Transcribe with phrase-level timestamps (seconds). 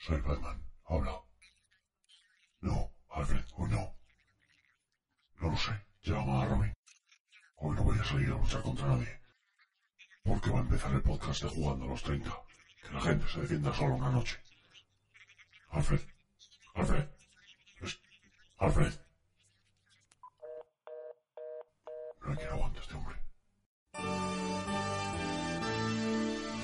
[0.00, 0.64] Soy Batman.
[0.88, 1.22] Habla.
[2.62, 3.94] No, Alfred, hoy no.
[5.40, 5.72] No lo sé.
[6.02, 6.72] Llama a Robin.
[7.56, 9.20] Hoy no voy a salir a luchar contra nadie.
[10.24, 12.30] Porque va a empezar el podcast de Jugando a los 30.
[12.82, 14.38] Que la gente se defienda solo una noche.
[15.68, 16.00] Alfred.
[16.74, 17.06] Alfred.
[18.58, 18.92] Alfred.
[22.22, 23.16] No hay quien aguante este hombre.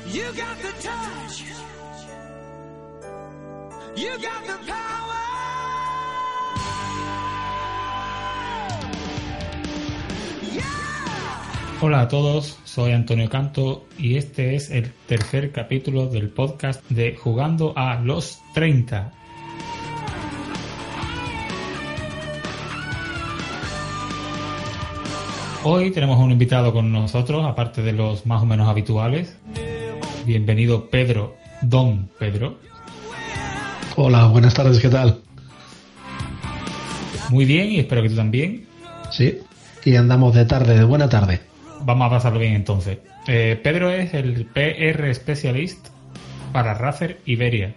[0.07, 1.86] You got the touch.
[11.81, 17.17] Hola a todos, soy Antonio Canto y este es el tercer capítulo del podcast de
[17.17, 19.13] Jugando a los 30.
[25.65, 29.39] Hoy tenemos un invitado con nosotros, aparte de los más o menos habituales.
[30.27, 32.59] Bienvenido Pedro, Don Pedro.
[33.99, 35.21] Hola, buenas tardes, ¿qué tal?
[37.31, 38.67] Muy bien y espero que tú también.
[39.11, 39.39] Sí,
[39.87, 41.41] y andamos de tarde, de buena tarde.
[41.81, 42.99] Vamos a pasarlo bien entonces.
[43.27, 45.89] Eh, Pedro es el PR Specialist
[46.53, 47.75] para Razer Iberia.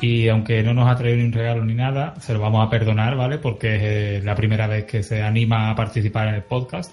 [0.00, 2.68] Y aunque no nos ha traído ni un regalo ni nada, se lo vamos a
[2.68, 3.38] perdonar, ¿vale?
[3.38, 6.92] Porque es eh, la primera vez que se anima a participar en el podcast.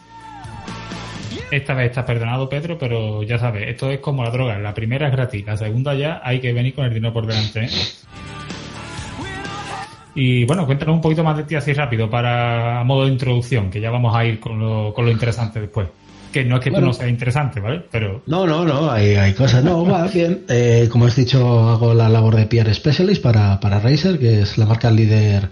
[1.52, 4.60] Esta vez está perdonado, Pedro, pero ya sabes, esto es como la droga.
[4.60, 7.66] La primera es gratis, la segunda ya hay que venir con el dinero por delante.
[7.66, 7.70] ¿eh?
[10.14, 13.72] Y bueno, cuéntanos un poquito más de ti así rápido para a modo de introducción,
[13.72, 15.88] que ya vamos a ir con lo, con lo interesante después.
[16.32, 16.88] Que no es que tú Bueno.
[16.88, 17.84] no seas interesante, ¿vale?
[17.92, 19.64] Pero No, no, no, hay, hay cosas.
[19.64, 20.44] No, va bien.
[20.48, 24.58] Eh, como has dicho, hago la labor de PR Specialist para, para Razer, que es
[24.58, 25.50] la marca líder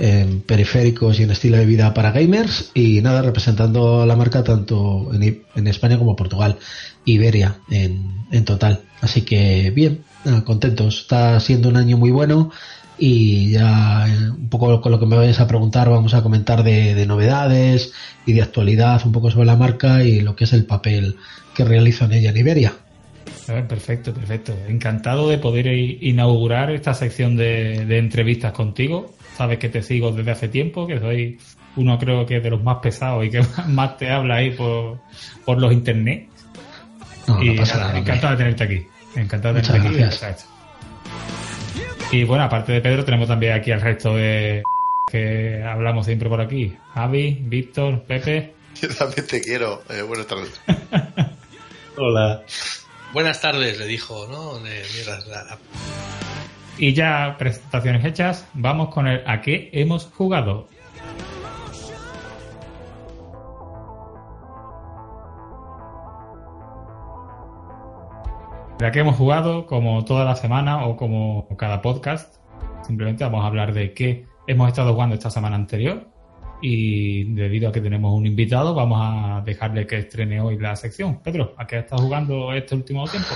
[0.00, 2.70] en periféricos y en estilo de vida para gamers.
[2.74, 6.56] Y nada, representando la marca tanto en, en España como Portugal,
[7.04, 8.80] Iberia en, en total.
[9.00, 11.00] Así que bien, nada, contentos.
[11.00, 12.50] Está siendo un año muy bueno.
[12.98, 16.62] Y ya eh, un poco con lo que me vayas a preguntar vamos a comentar
[16.62, 17.92] de, de novedades
[18.26, 21.16] y de actualidad un poco sobre la marca y lo que es el papel
[21.54, 22.72] que realizan ella en Iberia.
[23.46, 24.54] Perfecto, perfecto.
[24.68, 29.14] Encantado de poder inaugurar esta sección de, de entrevistas contigo.
[29.36, 31.38] Sabes que te sigo desde hace tiempo, que soy
[31.76, 34.98] uno creo que de los más pesados y que más te habla ahí por,
[35.44, 36.28] por los internet.
[37.26, 38.82] No, y no pasa nada, encantado de tenerte aquí.
[39.16, 40.18] Encantado de Muchas tenerte aquí.
[40.18, 40.57] gracias.
[42.10, 44.62] Y bueno, aparte de Pedro, tenemos también aquí al resto de
[45.10, 46.76] que hablamos siempre por aquí.
[46.94, 48.54] Javi, Víctor, Pepe.
[48.80, 49.82] Yo también te quiero.
[49.90, 50.60] Eh, buenas tardes.
[51.96, 52.42] Hola.
[53.12, 54.58] Buenas tardes, le dijo, ¿no?
[54.60, 55.58] De, mira, la-
[56.78, 60.68] Y ya presentaciones hechas, vamos con el a qué hemos jugado.
[68.80, 69.66] ¿A qué hemos jugado?
[69.66, 72.36] Como toda la semana o como cada podcast.
[72.86, 76.06] Simplemente vamos a hablar de qué hemos estado jugando esta semana anterior.
[76.62, 81.18] Y debido a que tenemos un invitado, vamos a dejarle que estrene hoy la sección.
[81.22, 83.28] Pedro, ¿a qué estado jugando este último tiempo?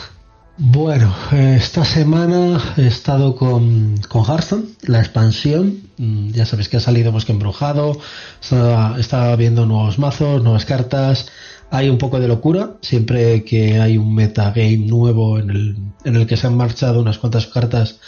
[0.58, 5.78] Bueno, esta semana he estado con, con Hearthstone, la expansión.
[5.98, 7.98] Mm, Ya sabéis que ha salido Bosque Embrujado,
[8.41, 11.28] estaba, estaba viendo nuevos mazos, nuevas cartas.
[11.75, 16.27] Hay un poco de locura, siempre que hay un metagame nuevo en el, en el
[16.27, 17.99] que se han marchado unas cuantas cartas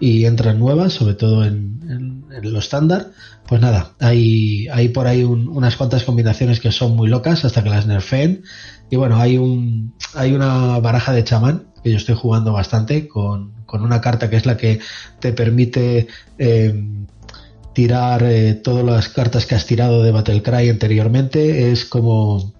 [0.00, 3.10] y entran nuevas, sobre todo en, lo estándar.
[3.46, 7.62] Pues nada, hay, hay por ahí un- unas cuantas combinaciones que son muy locas hasta
[7.62, 8.42] que las nerfeen.
[8.88, 13.52] Y bueno, hay un hay una baraja de chamán que yo estoy jugando bastante con,
[13.66, 14.80] con una carta que es la que
[15.20, 16.06] te permite
[16.38, 16.74] eh,
[17.74, 21.70] tirar eh, todas las cartas que has tirado de Battlecry anteriormente.
[21.70, 22.52] Es como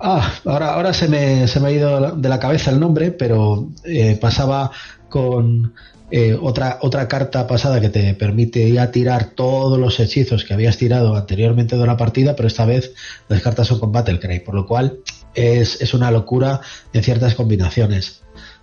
[0.00, 3.68] Ah, ahora, ahora se, me, se me ha ido de la cabeza el nombre, pero
[3.84, 4.70] eh, pasaba
[5.08, 5.74] con
[6.10, 10.78] eh, otra, otra carta pasada que te permite ya tirar todos los hechizos que habías
[10.78, 12.94] tirado anteriormente de la partida, pero esta vez
[13.28, 14.98] las cartas son con Battlecry, por lo cual
[15.34, 16.60] es, es una locura
[16.92, 18.22] en ciertas combinaciones.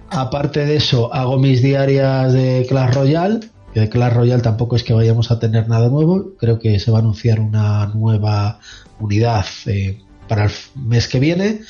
[0.09, 3.39] Aparte de eso, hago mis diarias de Clash Royale,
[3.73, 6.91] que de Clash Royale tampoco es que vayamos a tener nada nuevo, creo que se
[6.91, 8.59] va a anunciar una nueva
[8.99, 11.61] unidad eh, para el mes que viene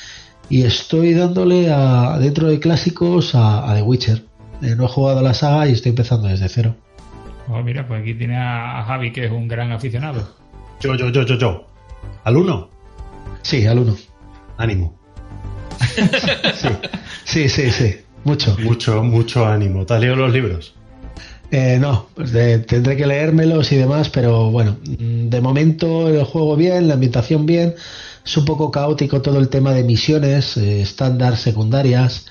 [0.48, 4.24] y estoy dándole a, dentro de clásicos a, a The Witcher.
[4.62, 6.76] Eh, no he jugado a la saga y estoy empezando desde cero.
[7.48, 10.28] Oh, mira, pues aquí tiene a a Javi, que es un gran aficionado.
[10.80, 11.66] Yo, yo, yo, yo, yo.
[12.24, 12.70] ¿Al uno?
[13.42, 13.96] Sí, al uno.
[14.56, 14.96] Ánimo.
[16.54, 16.68] Sí,
[17.24, 17.96] sí, sí, sí.
[18.24, 18.56] Mucho.
[18.58, 19.84] Mucho, mucho ánimo.
[19.86, 20.74] ¿Te has leído los libros?
[21.50, 26.24] Eh, no, pues de- tendré que leérmelos y demás, pero bueno, mm, de momento el
[26.24, 27.74] juego bien, la ambientación bien.
[28.26, 32.26] Es un poco caótico todo el tema de misiones, eh, estándar, secundarias.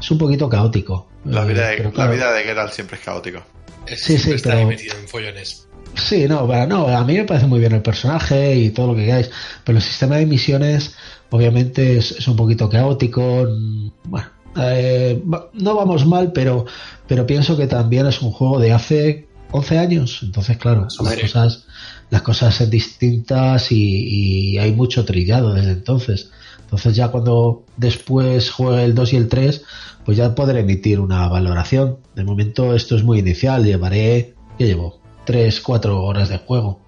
[0.00, 1.08] es un poquito caótico.
[1.26, 3.44] La vida, de, pero la claro, vida de Geralt siempre es caótica.
[3.86, 5.66] Es- Sí, sí, está pero- metido en follones.
[5.96, 8.94] Sí, no, pero no, a mí me parece muy bien el personaje y todo lo
[8.94, 9.28] que queráis,
[9.64, 10.94] pero el sistema de misiones
[11.30, 13.46] obviamente es, es un poquito caótico.
[14.04, 15.20] Bueno, eh,
[15.52, 16.64] no vamos mal, pero,
[17.08, 21.20] pero pienso que también es un juego de hace 11 años, entonces claro, las menos.
[21.22, 21.66] cosas,
[22.10, 26.30] las cosas son distintas y, y hay mucho trillado desde entonces.
[26.60, 29.64] Entonces ya cuando después juegue el 2 y el 3,
[30.04, 31.98] pues ya podré emitir una valoración.
[32.14, 35.00] De momento esto es muy inicial, llevaré, ¿qué llevo?
[35.24, 36.80] 3, 4 horas de juego.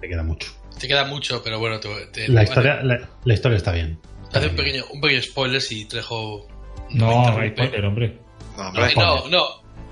[0.00, 0.50] Te queda mucho.
[0.78, 3.98] Te queda mucho, pero bueno, te, te- La historia, la, la historia está bien.
[4.32, 6.46] Hace un pequeño, un pequeño spoiler si Trejo.
[6.90, 8.18] No, hay spoiler, hombre.
[8.56, 8.94] No, No, hombre.
[8.96, 9.44] no, no.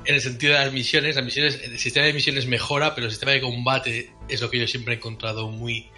[0.06, 3.10] En el sentido de las misiones, las misiones, el sistema de misiones mejora, pero el
[3.10, 5.88] sistema de combate es lo que yo siempre he encontrado muy,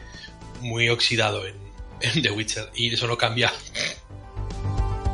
[0.63, 1.55] muy oxidado en,
[2.01, 2.71] en The Witcher.
[2.75, 3.53] Y eso no cambia.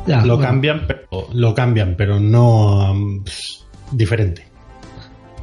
[0.07, 3.23] Ya, Lo bueno, cambian, pero, lo cambian, pero no um,
[3.91, 4.45] diferente.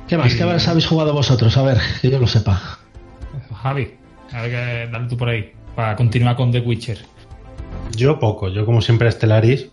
[0.09, 0.35] ¿Qué más?
[0.35, 1.57] ¿Qué más habéis jugado vosotros?
[1.57, 2.79] A ver, que yo lo sepa.
[3.63, 3.95] Javi,
[4.31, 5.53] a ver que dale tú por ahí.
[5.75, 6.99] Para continuar con The Witcher.
[7.97, 9.69] Yo poco, yo como siempre Stellaris,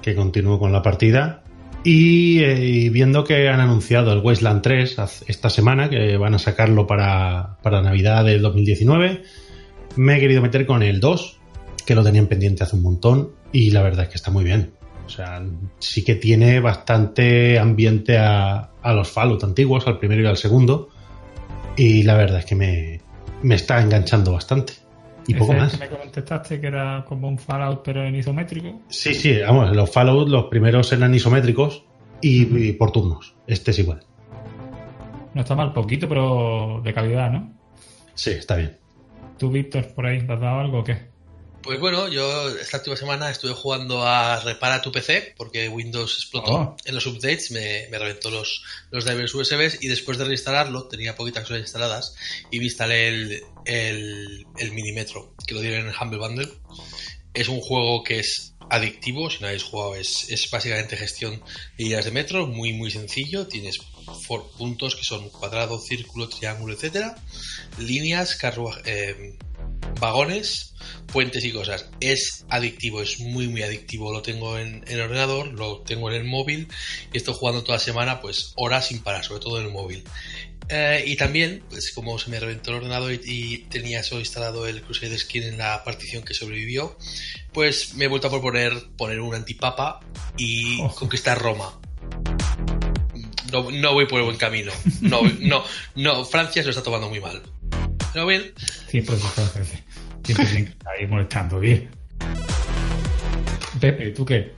[0.00, 1.42] que continúo con la partida.
[1.82, 6.34] Y, eh, y viendo que han anunciado el Wasteland 3 haz- esta semana, que van
[6.34, 9.22] a sacarlo para, para Navidad del 2019,
[9.96, 11.38] me he querido meter con el 2,
[11.86, 14.72] que lo tenían pendiente hace un montón, y la verdad es que está muy bien.
[15.06, 15.42] O sea,
[15.78, 20.90] sí que tiene bastante ambiente a, a los Fallout antiguos, al primero y al segundo,
[21.76, 23.00] y la verdad es que me,
[23.42, 24.74] me está enganchando bastante.
[25.26, 25.76] Y poco más.
[25.76, 28.80] que me contestaste que era como un Fallout pero en isométrico.
[28.88, 31.84] Sí, sí, vamos, los Fallout, los primeros eran isométricos
[32.20, 33.34] y, y por turnos.
[33.46, 34.00] Este es igual.
[35.34, 37.52] No está mal, poquito, pero de calidad, ¿no?
[38.14, 38.76] Sí, está bien.
[39.38, 41.09] ¿Tú, Víctor, por ahí, te has dado algo o qué?
[41.62, 46.52] Pues bueno, yo esta última semana estuve jugando a Repara tu PC porque Windows explotó
[46.52, 46.76] Oh.
[46.84, 51.14] en los updates, me, me reventó los, los drivers USB y después de reinstalarlo, tenía
[51.14, 52.14] poquitas cosas instaladas
[52.50, 56.48] y me instalé el, el, el Minimetro, que lo dieron en el Humble Bundle.
[57.34, 61.42] Es un juego que es adictivo, si no habéis jugado, es, es básicamente gestión
[61.76, 63.78] de líneas de metro, muy muy sencillo, tienes
[64.56, 67.16] puntos que son cuadrado, círculo, triángulo, etcétera,
[67.78, 69.36] líneas, carruaje, eh,
[70.00, 70.74] vagones,
[71.06, 71.86] puentes y cosas.
[72.00, 74.12] Es adictivo, es muy muy adictivo.
[74.12, 76.68] Lo tengo en, en el ordenador, lo tengo en el móvil
[77.12, 80.04] y estoy jugando toda la semana, pues horas sin parar, sobre todo en el móvil.
[80.72, 84.68] Eh, y también, pues como se me reventó el ordenador y, y tenía solo instalado
[84.68, 86.96] el Crusader Skin en la partición que sobrevivió,
[87.52, 89.98] pues me he vuelto a proponer poner un antipapa
[90.36, 91.80] y conquistar Roma.
[93.50, 94.72] No, no voy por el buen camino.
[95.00, 95.64] No, no,
[95.96, 97.42] no, Francia se lo está tomando muy mal.
[98.12, 98.52] Pero bien,
[98.88, 99.64] Siempre se hacer.
[100.24, 101.90] Siempre tienen que estar ahí molestando, bien.
[103.80, 104.52] Pepe, ¿tú qué?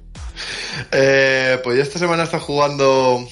[0.91, 3.27] Eh, pues yo esta semana está jugando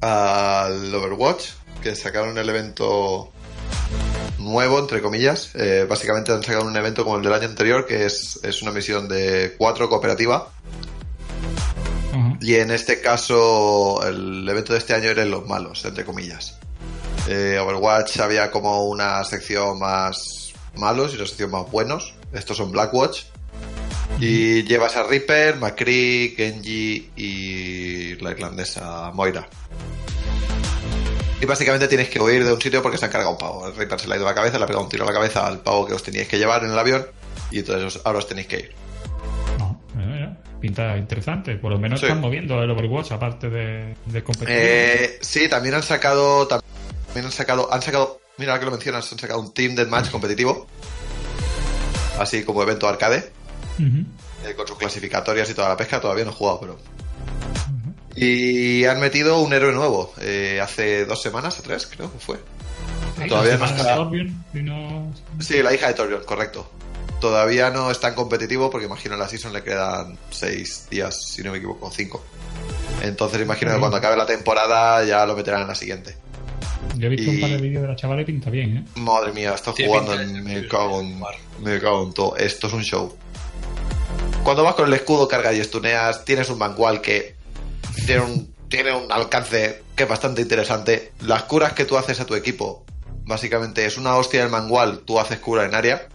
[0.00, 1.46] al Overwatch,
[1.82, 3.32] que sacaron el evento
[4.38, 5.50] nuevo, entre comillas.
[5.54, 8.72] Eh, básicamente han sacado un evento como el del año anterior, que es, es una
[8.72, 10.50] misión de cuatro cooperativa.
[12.40, 16.58] Y en este caso, el evento de este año eran los malos, entre comillas.
[17.28, 22.14] Eh, Overwatch había como una sección más malos y una sección más buenos.
[22.32, 23.22] Estos son Blackwatch.
[24.20, 29.48] Y llevas a Reaper, McCree, Genji y la irlandesa Moira.
[31.40, 33.66] Y básicamente tienes que huir de un sitio porque se han cargado un pavo.
[33.66, 35.06] El Reaper se le ha ido a la cabeza, le ha pegado un tiro a
[35.06, 37.06] la cabeza al pavo que os teníais que llevar en el avión.
[37.50, 38.72] Y entonces ahora os tenéis que ir.
[39.58, 40.28] No, eh,
[40.60, 41.56] pinta interesante.
[41.56, 42.06] Por lo menos Sí.
[42.06, 44.58] están moviendo el Overwatch, aparte de, de competitivo.
[44.62, 46.46] Eh, sí, también han sacado.
[46.46, 46.64] También
[47.20, 47.72] han sacado.
[47.72, 48.20] Han sacado.
[48.38, 50.66] Mira, ahora que lo mencionas, han sacado un Team Deathmatch competitivo.
[52.18, 53.30] Así como evento arcade.
[54.46, 56.00] Eh, con sus clasificatorias y toda la pesca.
[56.00, 56.78] Todavía no he jugado, pero.
[58.16, 60.12] Y han metido un héroe nuevo.
[60.20, 62.36] eh, hace dos semanas o tres, creo que fue.
[63.20, 66.70] Sí, todavía no está- no- Sí, la hija de Torbjorn, correcto.
[67.20, 71.42] Todavía no es tan competitivo porque imagino en la season le quedan seis días, si
[71.42, 72.22] no me equivoco, cinco.
[73.02, 76.16] Entonces imagino que cuando acabe la temporada ya lo meterán en la siguiente.
[76.96, 78.84] Yo he visto Y- un par de vídeos de la chavala y pinta bien, ¿eh?
[79.00, 80.44] Madre mía, estoy Tiene jugando en...
[80.44, 81.20] Me cago en...
[81.62, 82.36] Me cago en todo.
[82.36, 83.14] Esto es un show.
[84.42, 87.34] Cuando vas con el escudo, cargas y estuneas, tienes un manual que
[88.06, 91.12] tiene un, tiene un alcance que es bastante interesante.
[91.20, 92.84] Las curas que tú haces a tu equipo,
[93.24, 96.08] básicamente es una hostia del manual, tú haces cura en área.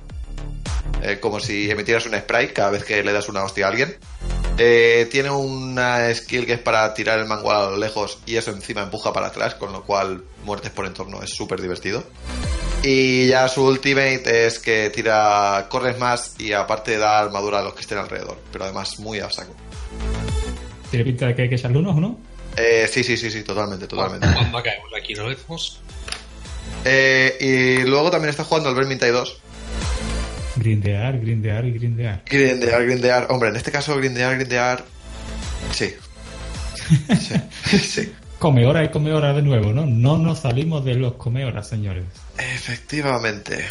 [1.02, 3.96] Eh, como si emitieras un spray cada vez que le das una hostia a alguien.
[4.58, 8.52] Eh, tiene una skill que es para tirar el manual a lo lejos y eso
[8.52, 12.04] encima empuja para atrás, con lo cual muertes por entorno es súper divertido.
[12.84, 17.74] Y ya su ultimate es que tira, corres más y aparte da armadura a los
[17.74, 19.54] que estén alrededor, pero además muy a saco.
[20.90, 22.20] Tiene pinta de que hay que echarle unos, ¿no?
[22.56, 24.28] Eh, sí, sí, sí, sí, totalmente, totalmente.
[24.34, 25.82] Cuando caemos aquí, ¿no vemos?
[26.86, 29.42] Eh, y luego también está jugando al Vermintide 2.
[30.60, 32.22] Grindear, grindear y grindear.
[32.26, 33.28] Grindear, grindear.
[33.30, 34.84] Hombre, en este caso, grindear, grindear.
[35.72, 35.94] Sí.
[37.20, 37.36] Sí.
[37.78, 38.12] sí.
[38.40, 39.86] Come hora y come hora de nuevo, ¿no?
[39.86, 42.06] No nos salimos de los come horas, señores.
[42.38, 43.66] Efectivamente.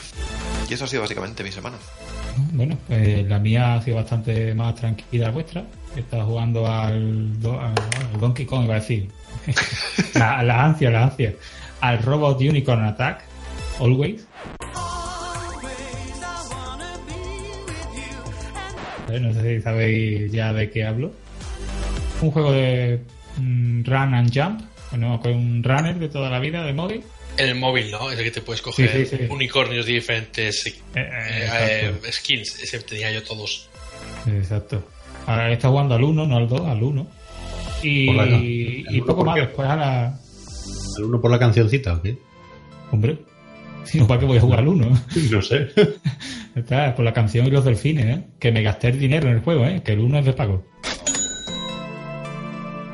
[0.68, 1.76] Y eso ha sido básicamente mi semana.
[2.52, 5.64] Bueno, pues la mía ha sido bastante más tranquila la vuestra.
[5.96, 7.74] He estado jugando al, do- al-
[8.12, 9.08] al Donkey Kong, iba a decir.
[10.14, 11.34] la, la ansia, la ansia.
[11.80, 13.22] Al Robot Unicorn Attack,
[13.80, 14.26] Always.
[19.10, 21.12] Eh, No sé si sabéis ya de qué hablo.
[22.20, 23.00] Un juego de
[23.36, 24.60] mm, run and jump.
[24.90, 27.02] Bueno, con un runner de toda la vida de móvil.
[27.36, 28.10] El móvil, ¿no?
[28.10, 29.24] Es el que te puedes coger Sí, sí, sí.
[29.30, 32.60] unicornios de diferentes eh, Eh, eh, skins.
[32.62, 33.68] Ese tenía yo todos.
[34.26, 34.82] Exacto.
[35.26, 37.06] Ahora está jugando al 1, no al 2, al 1.
[37.82, 40.18] Y, poco más después a la.
[40.96, 42.18] ¿El uno por la cancioncita o qué?
[42.90, 43.18] Hombre,
[43.84, 44.86] si no, ¿para qué voy a jugar al 1?
[45.32, 45.68] No sé.
[46.54, 48.24] Está por la canción y los delfines, ¿eh?
[48.38, 49.80] Que me gasté el dinero en el juego, ¿eh?
[49.84, 50.64] Que el 1 es de pago.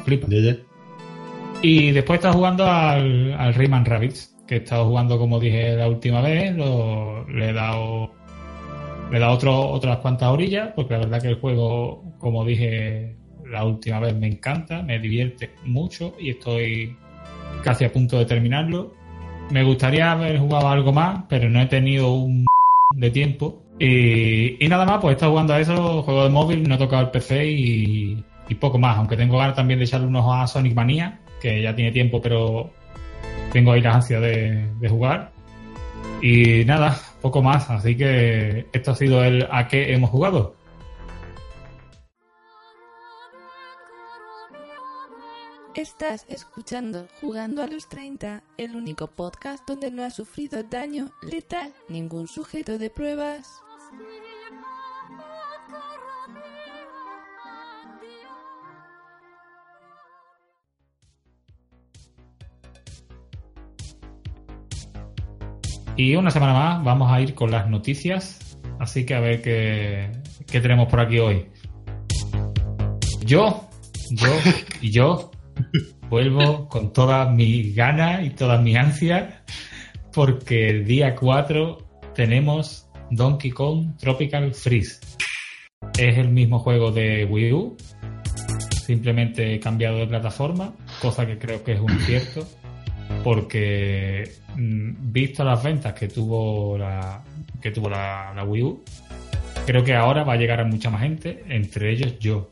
[0.04, 0.26] Flipa.
[0.28, 0.56] Ya, ya.
[1.62, 5.88] Y después está jugando al, al Rayman Rabbids, que he estado jugando como dije la
[5.88, 8.12] última vez, lo- le he dado
[9.10, 13.16] le he dado otro, otras cuantas orillas, porque la verdad que el juego, como dije
[13.50, 16.96] la última vez, me encanta, me divierte mucho y estoy
[17.62, 18.94] casi a punto de terminarlo.
[19.50, 22.46] Me gustaría haber jugado algo más, pero no he tenido un
[22.96, 23.58] de tiempo.
[23.78, 27.02] Y, nada más, pues he estado jugando a eso, juego de móvil, no he tocado
[27.02, 28.24] el PC y,
[28.60, 28.96] poco más.
[28.98, 32.70] Aunque tengo ganas también de echarle unos a Sonic Mania, que ya tiene tiempo, pero
[33.52, 35.32] tengo ahí la ansia de, de jugar.
[36.22, 37.68] Y nada, poco más.
[37.68, 40.54] Así que esto ha sido el a qué hemos jugado.
[45.74, 51.72] Estás escuchando Jugando a los 30, el único podcast donde no ha sufrido daño letal
[51.88, 53.60] ningún sujeto de pruebas.
[65.96, 68.56] Y una semana más vamos a ir con las noticias.
[68.78, 70.12] Así que a ver qué,
[70.46, 71.50] qué tenemos por aquí hoy.
[73.26, 73.68] Yo,
[74.12, 74.28] yo
[74.80, 75.32] y yo
[76.08, 79.34] vuelvo con todas mis ganas y todas mis ansias
[80.12, 81.78] porque el día 4
[82.14, 85.00] tenemos Donkey Kong Tropical Freeze.
[85.98, 87.76] Es el mismo juego de Wii U,
[88.86, 92.46] simplemente cambiado de plataforma, cosa que creo que es un cierto,
[93.22, 97.22] porque mm, visto las ventas que tuvo la
[97.60, 98.84] que tuvo la Wii U,
[99.66, 102.50] creo que ahora va a llegar a mucha más gente, entre ellos yo.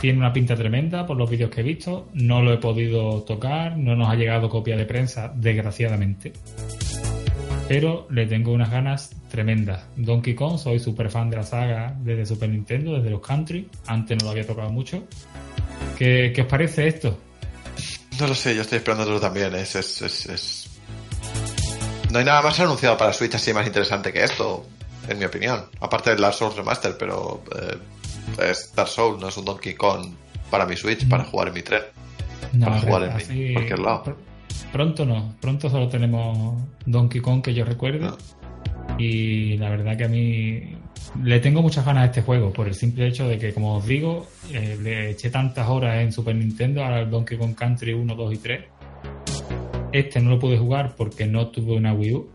[0.00, 3.76] Tiene una pinta tremenda por los vídeos que he visto, no lo he podido tocar,
[3.76, 6.32] no nos ha llegado copia de prensa, desgraciadamente.
[7.66, 9.84] Pero le tengo unas ganas tremendas.
[9.96, 13.68] Donkey Kong, soy súper fan de la saga desde Super Nintendo, desde los Country.
[13.86, 15.04] Antes no lo había tocado mucho.
[15.98, 17.18] ¿Qué, qué os parece esto?
[18.18, 19.54] No lo sé, yo estoy esperándolo también.
[19.54, 20.80] Es, es, es,
[22.10, 24.64] No hay nada más anunciado para Switch así más interesante que esto,
[25.08, 25.66] en mi opinión.
[25.80, 27.76] Aparte del Dark Souls Remaster, pero eh,
[28.42, 30.06] es Dark Souls, no es un Donkey Kong
[30.50, 31.82] para mi Switch, para jugar en mi tren.
[32.60, 34.04] Para jugar en así- cualquier lado.
[34.04, 34.14] pr-
[34.72, 38.00] Pronto no, pronto solo tenemos Donkey Kong que yo recuerde.
[38.00, 38.16] No.
[38.98, 40.72] Y la verdad que a mí
[41.22, 43.86] le tengo muchas ganas a este juego por el simple hecho de que, como os
[43.86, 48.34] digo, eh, le eché tantas horas en Super Nintendo al Donkey Kong Country 1, 2
[48.34, 48.64] y 3.
[49.92, 52.28] Este no lo pude jugar porque no tuve una Wii U.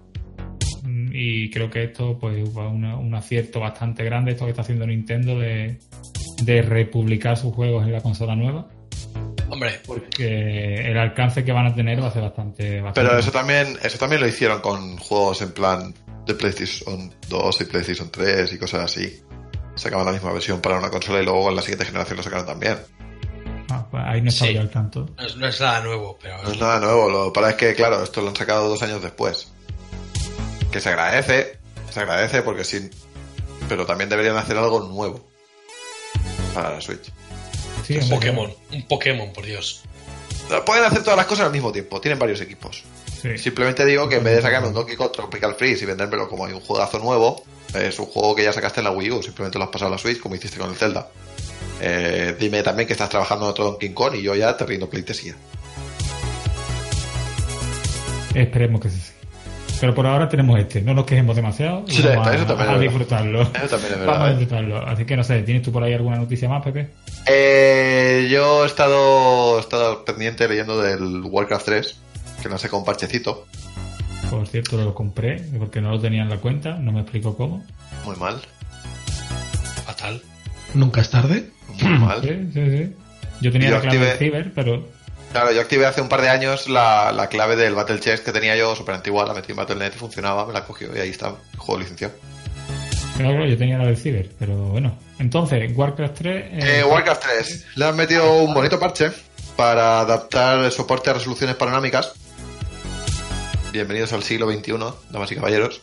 [1.15, 4.87] Y creo que esto pues fue una- un acierto bastante grande, esto que está haciendo
[4.87, 5.77] Nintendo de,
[6.41, 8.67] de republicar sus juegos en la consola nueva.
[9.47, 12.81] Hombre, Porque el alcance que van a tener va a ser bastante.
[12.81, 15.93] bastante Pero eso también, eso también lo hicieron con juegos en plan
[16.25, 19.21] de PlayStation 2 y PlayStation 3 y cosas así.
[19.75, 22.47] Sacaban la misma versión para una consola y luego en la siguiente generación lo sacaron
[22.47, 22.77] también.
[23.69, 24.55] Ah, pues ahí no estaba Sí.
[24.55, 25.09] yo al tanto.
[25.17, 27.55] no es, no es nada nuevo, pero No es nada nuevo, lo que pasa es
[27.57, 29.52] que, claro, esto lo han sacado dos años después.
[30.73, 31.59] Que se agradece,
[31.91, 32.89] se agradece porque sí.
[33.69, 35.23] Pero también deberían hacer algo nuevo
[36.55, 37.11] para la Switch.
[37.85, 39.83] Sí, un Pokémon, un Pokémon, por Dios.
[40.65, 42.83] Pueden hacer todas las cosas al mismo tiempo, tienen varios equipos.
[43.21, 43.37] sí.
[43.37, 46.43] Simplemente digo que en vez de sacarme un Donkey Kong Tropical Freeze y vendérmelo como
[46.43, 47.43] un juegazo nuevo,
[47.75, 49.91] es un juego que ya sacaste en la Wii U, simplemente lo has pasado a
[49.91, 51.07] la Switch como hiciste con el Zelda.
[51.81, 54.89] Eh, dime también que estás trabajando en otro Donkey Kong y yo ya te rindo
[54.89, 55.35] pleitesía.
[58.33, 58.99] Esperemos que sí.
[59.79, 61.83] Pero por ahora tenemos este, no nos quejemos demasiado.
[61.87, 62.81] y Sí, vamos a, eso también a verdad.
[62.81, 63.41] disfrutarlo.
[63.41, 64.37] Eso también es verdad, Vamos a ¿eh?
[64.37, 64.87] disfrutarlo.
[64.87, 66.89] Así que no sé, ¿tienes tú por ahí alguna noticia más, Pepe?
[67.27, 71.97] Eh, yo he estado, he estado pendiente leyendo del Warcraft 3,
[72.41, 73.45] que no sé con parchecito.
[74.29, 77.63] Por cierto, lo compré porque no lo tenía en la cuenta, no me explico cómo.
[78.05, 78.41] Muy mal,
[79.85, 80.21] Fatal.
[80.73, 81.49] Nunca es tarde.
[81.81, 82.21] muy mal.
[82.21, 82.95] Sí, sí, sí.
[83.41, 84.87] Yo tenía Yo la clave de Ciber, pero
[85.33, 88.31] Claro, yo activé hace un par de años la, la clave del Battle Chest que
[88.31, 91.09] tenía yo súper antigua, la metí en Battle.net y funcionaba, me la cogió y ahí
[91.09, 92.13] está, el juego licenciado.
[93.17, 94.95] claro, claro, yo tenía la del Ciber, pero bueno.
[95.17, 96.35] Entonces, Warcraft 3...
[96.35, 99.11] eh, Eh, Warcraft 3, le han metido un bonito parche
[99.55, 102.13] para adaptar el soporte a resoluciones panorámicas.
[103.71, 104.73] Bienvenidos al siglo XXI,
[105.09, 105.81] damas y caballeros.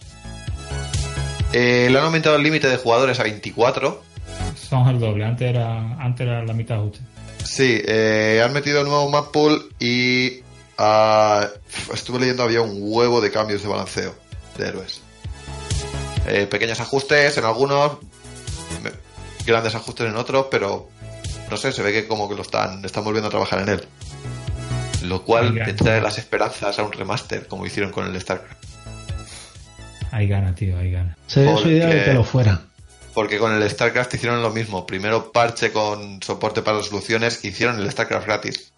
[1.52, 4.00] Eh, le han aumentado el límite de jugadores a 24.
[4.54, 7.00] Son el doble, antes era, antes era la mitad justa.
[7.44, 10.42] Sí, eh, han metido el nuevo map pool y
[10.78, 11.48] ah,
[11.92, 14.14] estuve leyendo había un huevo de cambios de balanceo
[14.56, 15.00] de héroes.
[16.26, 17.98] Eh, pequeños ajustes en algunos,
[19.46, 20.88] grandes ajustes en otros, pero
[21.50, 23.84] no sé, se ve que como que lo están, están volviendo a trabajar en él.
[25.02, 28.64] Lo cual te trae las esperanzas a un remaster, como hicieron con el StarCraft.
[30.12, 31.16] Hay gana, tío, hay gana.
[31.26, 32.62] Sería su idea de que lo fuera.
[33.20, 34.86] Porque con el StarCraft hicieron lo mismo.
[34.86, 38.72] Primero parche con soporte para resoluciones, hicieron el StarCraft gratis.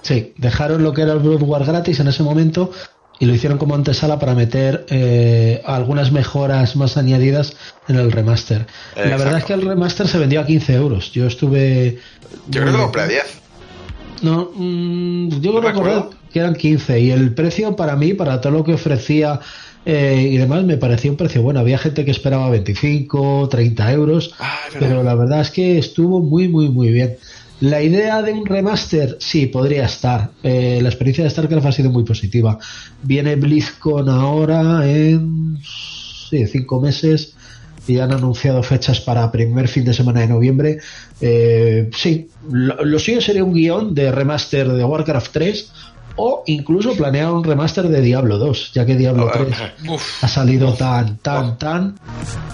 [0.00, 2.70] Sí, dejaron lo que era el Blood War gratis en ese momento
[3.18, 7.54] y lo hicieron como antesala para meter eh, algunas mejoras más añadidas
[7.88, 8.66] en el remaster.
[8.96, 11.12] La verdad es que el remaster se vendió a 15 euros.
[11.12, 11.98] Yo estuve.
[12.48, 13.24] Yo creo que lo compré a 10.
[14.22, 18.54] No, mm, yo No creo que eran 15 y el precio para mí, para todo
[18.54, 19.40] lo que ofrecía
[19.86, 21.60] eh, y demás, me parecía un precio bueno.
[21.60, 26.48] Había gente que esperaba 25, 30 euros, Ah, pero la verdad es que estuvo muy,
[26.48, 27.16] muy, muy bien.
[27.60, 30.30] La idea de un remaster, sí, podría estar.
[30.42, 32.58] Eh, la experiencia de StarCraft ha sido muy positiva.
[33.02, 37.34] Viene BlizzCon ahora en sí, cinco meses
[37.86, 40.78] y han anunciado fechas para primer fin de semana de noviembre.
[41.20, 45.72] Eh, sí, lo, lo suyo sería un guion de remaster de Warcraft 3
[46.16, 49.48] o incluso planear un remaster de Diablo 2, ya que Diablo 3
[49.88, 51.98] Uf, ha salido tan, tan, tan,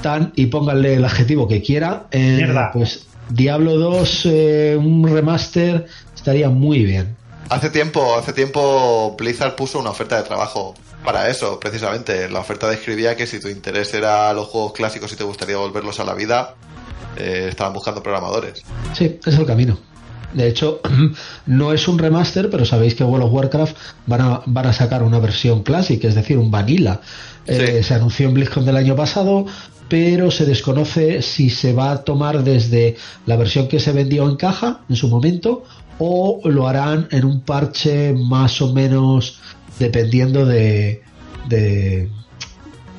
[0.03, 2.70] tan, y pónganle el adjetivo que quiera, eh, Mierda.
[2.73, 7.16] pues Diablo 2, eh, un remaster, estaría muy bien.
[7.49, 12.29] Hace tiempo, hace tiempo Blizzard puso una oferta de trabajo para eso, precisamente.
[12.29, 15.99] La oferta describía que si tu interés era los juegos clásicos y te gustaría volverlos
[15.99, 16.55] a la vida,
[17.16, 18.62] eh, estaban buscando programadores.
[18.92, 19.79] Sí, es el camino.
[20.35, 20.81] De hecho,
[21.47, 25.03] no es un remaster, pero sabéis que World of Warcraft van a, van a sacar
[25.03, 27.01] una versión clásica, es decir, un vanilla.
[27.47, 29.47] Eh, se anunció en BlizzCon del año pasado,
[29.88, 34.37] pero se desconoce si se va a tomar desde la versión que se vendió en
[34.37, 35.64] caja en su momento
[35.99, 39.40] o lo harán en un parche más o menos
[39.79, 41.03] dependiendo de,
[41.49, 42.09] de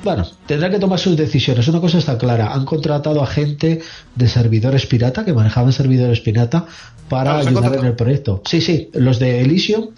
[0.02, 1.68] bueno, tendrá que tomar sus decisiones.
[1.68, 3.80] Una cosa está clara, han contratado a gente
[4.14, 6.66] de servidores pirata, que manejaban servidores pirata,
[7.08, 8.42] para Ah, ¿los han ayudar en el proyecto.
[8.44, 9.90] Sí, sí, los de Elysium.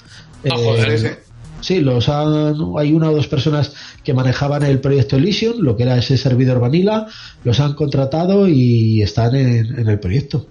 [0.51, 1.19] Ah, eh,
[1.61, 5.85] sí, los han, hay una o dos personas que manejaban el proyecto Elysium, lo que
[5.85, 7.07] era ese servidor vanilla,
[7.45, 10.47] los han contratado y están en, en el proyecto.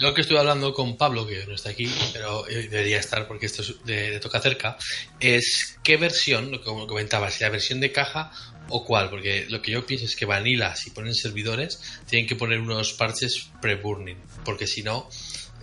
[0.00, 3.62] Lo que estoy hablando con Pablo, que no está aquí, pero debería estar porque esto
[3.62, 4.76] es de, de toca cerca,
[5.20, 8.30] es qué versión, lo que como comentaba, si la versión de caja
[8.68, 12.36] o cuál, porque lo que yo pienso es que Vanilla, si ponen servidores, tienen que
[12.36, 15.08] poner unos parches pre-burning, porque si no,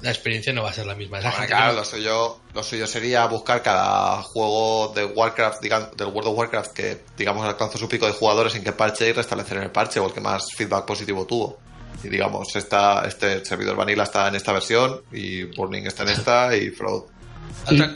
[0.02, 1.20] la experiencia no va a ser la misma.
[1.20, 6.08] Bueno, gente claro, lo suyo, lo suyo sería buscar cada juego de Warcraft, digamos, del
[6.08, 9.58] World of Warcraft que, digamos, alcanzó su pico de jugadores en qué parche y restablecer
[9.58, 11.58] en el parche o el que más feedback positivo tuvo.
[12.04, 16.56] Y digamos, esta, este servidor Vanilla está en esta versión y Burning está en esta
[16.56, 17.04] y Fraud.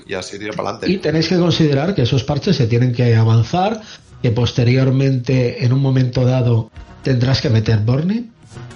[0.05, 0.97] Y así tira para Y adelante.
[0.99, 3.81] tenéis que considerar que esos parches se tienen que avanzar,
[4.21, 6.71] que posteriormente, en un momento dado,
[7.03, 8.31] tendrás que meter Burning,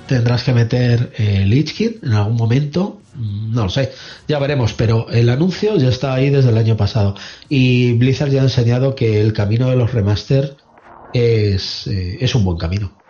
[0.07, 3.93] tendrás que meter eh, Lich King en algún momento, mm, no lo sé,
[4.27, 7.15] ya veremos, pero el anuncio ya está ahí desde el año pasado.
[7.47, 10.57] Y Blizzard ya ha enseñado que el camino de los remaster
[11.13, 13.00] es, eh, es un buen camino.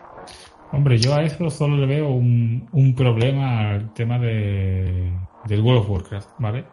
[0.71, 5.11] Hombre, yo a eso solo le veo un, un problema al tema de,
[5.45, 6.65] del World of Warcraft, ¿vale?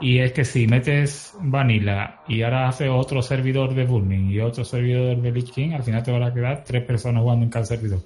[0.00, 4.64] Y es que si metes Vanilla y ahora haces otro servidor de Burning y otro
[4.64, 7.64] servidor de Lich King, al final te van a quedar tres personas jugando en cada
[7.64, 8.00] servidor.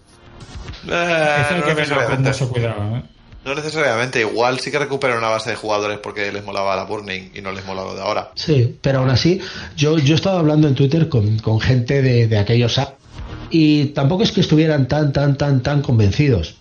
[0.87, 2.31] Eh, Eso hay no, que verlo con necesariamente.
[2.31, 3.03] mucho cuidado, ¿eh?
[3.45, 4.21] no necesariamente.
[4.21, 7.53] Igual sí que recuperan una base de jugadores porque les molaba la Burning y no
[7.53, 8.31] les mola lo de ahora.
[8.35, 9.41] Sí, pero aún así,
[9.77, 12.93] yo, yo he estado hablando en Twitter con, con gente de, de aquellos años
[13.51, 16.57] y tampoco es que estuvieran tan, tan, tan, tan convencidos.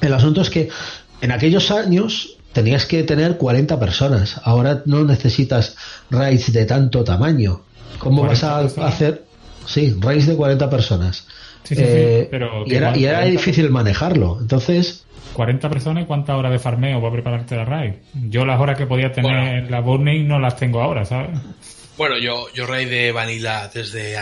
[0.00, 0.68] El asunto es que
[1.20, 4.40] en aquellos años tenías que tener 40 personas.
[4.44, 5.76] Ahora no necesitas
[6.10, 7.62] raids de tanto tamaño.
[7.98, 8.94] ¿Cómo vas 40 a personas.
[8.94, 9.24] hacer?
[9.66, 11.26] Sí, raíz de 40 personas.
[11.64, 14.38] Sí, sí, sí, Eh, pero y era, y era 40 difícil manejarlo.
[14.40, 17.92] Entonces, 40 personas y cuántas horas de farmeo para prepararte la raid.
[18.30, 19.58] Yo las horas que podía tener Bueno.
[19.66, 21.38] en la Burning no las tengo ahora, ¿sabes?
[21.98, 24.16] Bueno, yo, yo raid de Vanilla desde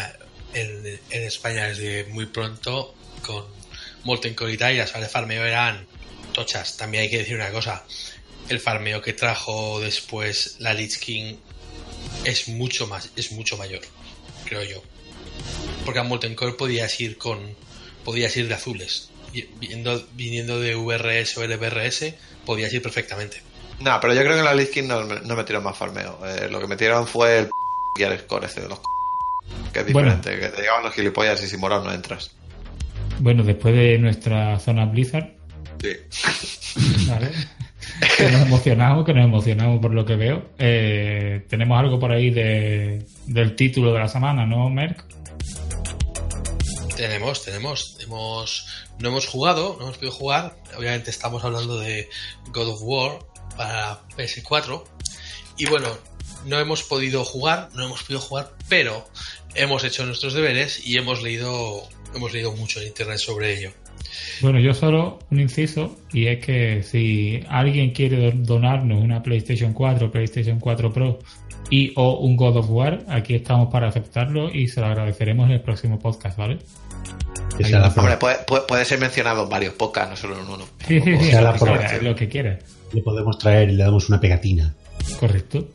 [0.54, 3.44] en, España desde muy pronto con
[4.34, 5.86] Core y y las de farmeo eran
[6.32, 6.76] tochas.
[6.76, 7.84] También hay que decir una cosa.
[8.48, 11.36] El farmeo que trajo después la Lich King
[12.24, 13.80] es mucho más, es mucho mayor,
[14.46, 14.82] creo yo.
[15.84, 17.54] Porque a Molten Core podías ir con,
[18.04, 19.10] podías ir de azules.
[19.32, 22.14] Y Viniendo, viniendo de VRS o LBRS,
[22.46, 23.42] podías ir perfectamente.
[23.80, 26.18] No, pero yo creo que en la Lich King no, no metieron más farmeo.
[26.26, 27.50] Eh, lo que metieron fue el
[27.96, 28.80] Gear Score ese de los
[29.72, 30.14] que es Bueno.
[30.16, 32.30] diferente, que te llegaban los gilipollas y sin moral no entras.
[33.20, 35.32] Bueno, después de nuestra zona Blizzard,
[35.80, 35.90] Sí.
[37.08, 37.30] ¿vale?
[38.16, 40.50] que nos emocionamos, que nos emocionamos por lo que veo.
[40.58, 45.04] Eh, tenemos algo por ahí de, del título de la semana, ¿no, Merck?
[46.96, 48.66] Tenemos, tenemos, hemos,
[48.98, 50.56] no hemos jugado, no hemos podido jugar.
[50.76, 52.08] Obviamente estamos hablando de
[52.52, 53.18] God of War
[53.56, 54.82] para PS4.
[55.58, 55.86] Y bueno,
[56.48, 59.06] no hemos podido jugar, no hemos podido jugar, pero
[59.54, 61.82] hemos hecho nuestros deberes y hemos leído,
[62.14, 63.70] hemos leído mucho en internet sobre ello.
[64.40, 69.72] Bueno, yo solo un inciso, y es que si alguien quiere do- donarnos una PlayStation
[69.72, 71.18] 4, PlayStation 4 Pro
[71.70, 75.52] y o un God of War, aquí estamos para aceptarlo y se lo agradeceremos en
[75.56, 76.58] el próximo podcast, ¿vale?
[77.58, 78.16] La Hombre,
[78.66, 80.64] puede, ser mencionado en varios podcasts, no solo en uno.
[80.86, 82.58] Sí, sí, sí, sea la lo que quiera, lo que quiera.
[82.92, 84.74] Le podemos traer y le damos una pegatina.
[85.18, 85.68] Correcto.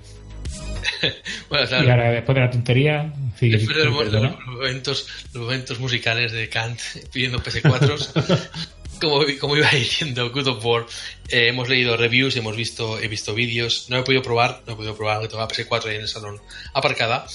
[1.49, 5.79] Bueno, Y claro, ahora, después de la tontería, sigue después de los, momentos, los momentos
[5.79, 6.79] musicales de Kant
[7.13, 8.49] pidiendo PS4,
[9.01, 10.85] como, como iba diciendo Good of War,
[11.29, 14.75] eh, hemos leído reviews, hemos visto, he visto vídeos, no he podido probar, no he
[14.75, 16.39] podido probar, que tengo la PS4 ahí en el salón
[16.73, 17.25] aparcada,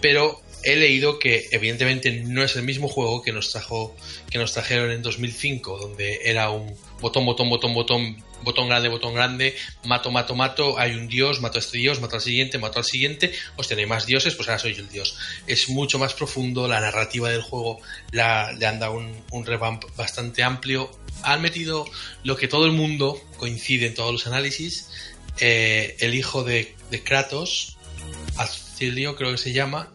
[0.00, 3.94] pero he leído que evidentemente no es el mismo juego que nos trajo,
[4.30, 9.14] que nos trajeron en 2005, donde era un botón, botón, botón, botón, botón grande, botón
[9.14, 12.78] grande, mato, mato, mato, hay un dios, mato a este dios, mato al siguiente, mato
[12.78, 15.18] al siguiente, hostia, no hay más dioses, pues ahora soy yo el dios.
[15.46, 17.80] Es mucho más profundo, la narrativa del juego
[18.12, 20.90] le han dado un, un revamp bastante amplio.
[21.22, 21.86] Han metido
[22.22, 24.88] lo que todo el mundo coincide en todos los análisis,
[25.38, 27.76] eh, el hijo de, de Kratos,
[28.36, 29.90] Acilio creo que se llama,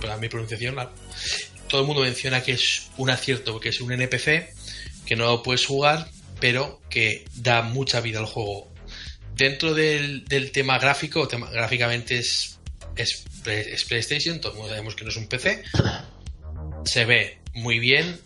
[0.00, 0.76] para mi pronunciación,
[1.68, 4.52] todo el mundo menciona que es un acierto porque es un NPC,
[5.06, 6.08] que no puedes jugar,
[6.40, 8.72] pero que da mucha vida al juego.
[9.34, 12.58] Dentro del, tema gráfico, gráficamente es,
[12.96, 15.64] es, es PlayStation, todos sabemos que no es un PC.
[16.84, 18.18] Se ve muy bien,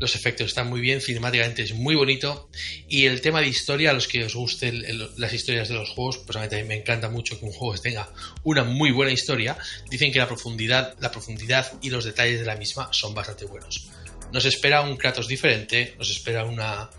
[0.00, 2.48] los efectos están muy bien, cinemáticamente es muy bonito.
[2.88, 4.84] Y el tema de historia, a los que os gusten
[5.16, 8.08] las historias de los juegos, pues me encanta mucho que un juego tenga
[8.42, 9.56] una muy buena historia.
[9.90, 13.88] Dicen que la profundidad, la profundidad y los detalles de la misma son bastante buenos.
[14.32, 16.90] Nos espera un Kratos diferente, nos espera una,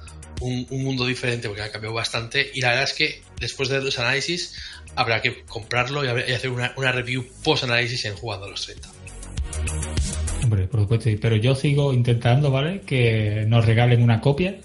[0.42, 2.52] un, un mundo diferente porque ha cambiado bastante.
[2.54, 4.56] Y la verdad es que después de los análisis
[4.96, 8.66] habrá que comprarlo y habrá- y hacer una, una review post-análisis en Jugando a los
[8.66, 8.90] 30.
[10.44, 12.82] Hombre, por supuesto, pero yo sigo intentando, ¿vale?
[12.82, 14.58] Que nos regalen una copia.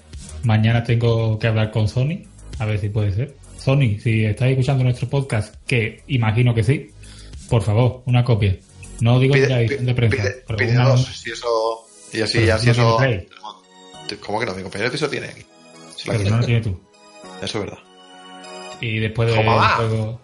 [0.43, 2.23] Mañana tengo que hablar con Sony,
[2.59, 3.35] a ver si puede ser.
[3.57, 6.89] Sony, si estáis escuchando nuestro podcast, que imagino que sí,
[7.49, 8.57] por favor, una copia.
[9.01, 11.87] No digo Pide, ya edición de prensa, pide- pero pide una- dos, si eso.
[12.13, 12.71] Y así, Pero ya si no
[13.03, 13.25] eso.
[14.19, 14.53] ¿Cómo que no?
[14.55, 15.45] Mi compañero de piso tiene aquí.
[16.05, 16.79] La pero no lo tienes tú.
[17.41, 17.79] Eso es verdad.
[18.79, 20.19] Y después del juego,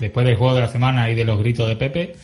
[0.00, 2.16] después del juego de la semana y de los gritos de Pepe,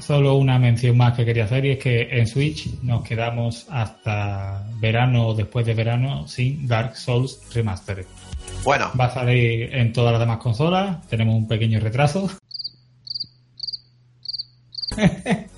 [0.00, 4.64] solo una mención más que quería hacer y es que en Switch nos quedamos hasta
[4.78, 8.06] verano o después de verano sin Dark Souls Remastered.
[8.64, 12.30] Bueno, Va a salir en todas las demás consolas, tenemos un pequeño retraso.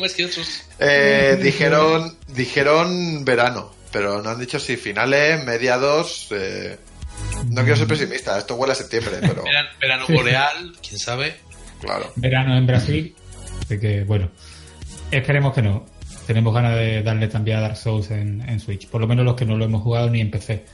[0.00, 0.62] Más que otros.
[0.80, 6.26] eh, dijeron, dijeron verano, pero no han dicho si finales, mediados.
[6.32, 6.76] eh,
[7.48, 11.36] no quiero ser pesimista, esto huele a septiembre, pero Verano, verano boreal, quién sabe.
[11.80, 12.12] claro.
[12.16, 13.14] Verano en Brasil,
[13.62, 14.32] así que bueno,
[15.12, 15.86] esperemos que no.
[16.26, 19.36] Tenemos ganas de darle también a Dark Souls en, en Switch, por lo menos los
[19.36, 20.64] que no lo hemos jugado ni en PC.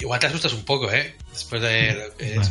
[0.00, 1.14] Igual te asustas un poco, ¿eh?
[1.32, 2.50] Después de lo que Bueno,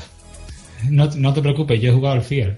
[0.89, 2.57] no, no te preocupes, yo he jugado al Fear.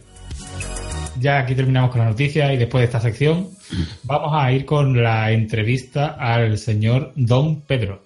[1.19, 3.49] Ya aquí terminamos con la noticia y después de esta sección
[4.03, 8.01] vamos a ir con la entrevista al señor Don Pedro.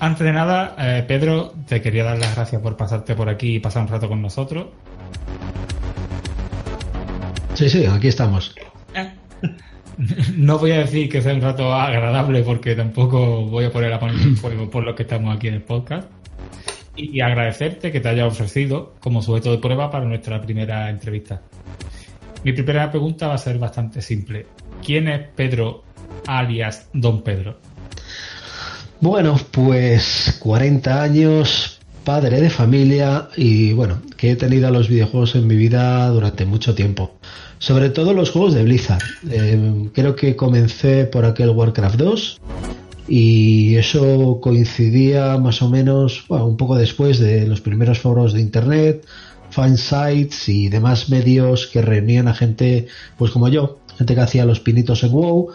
[0.00, 3.58] Antes de nada, eh, Pedro, te quería dar las gracias por pasarte por aquí y
[3.58, 4.66] pasar un rato con nosotros.
[7.54, 8.54] Sí, sí, aquí estamos.
[10.36, 13.98] No voy a decir que sea un rato agradable porque tampoco voy a poner la
[14.00, 16.08] mano en fuego por lo que estamos aquí en el podcast.
[16.96, 21.42] Y agradecerte que te haya ofrecido como sujeto de prueba para nuestra primera entrevista.
[22.44, 24.46] Mi primera pregunta va a ser bastante simple.
[24.84, 25.82] ¿Quién es Pedro
[26.26, 27.58] alias Don Pedro?
[29.00, 35.34] Bueno, pues 40 años, padre de familia y bueno, que he tenido a los videojuegos
[35.34, 37.16] en mi vida durante mucho tiempo.
[37.64, 39.00] Sobre todo los juegos de Blizzard.
[39.30, 42.40] Eh, creo que comencé por aquel Warcraft 2
[43.08, 49.06] y eso coincidía más o menos un poco después de los primeros foros de internet,
[49.48, 54.60] fansites y demás medios que reunían a gente pues como yo, gente que hacía los
[54.60, 55.48] pinitos en WoW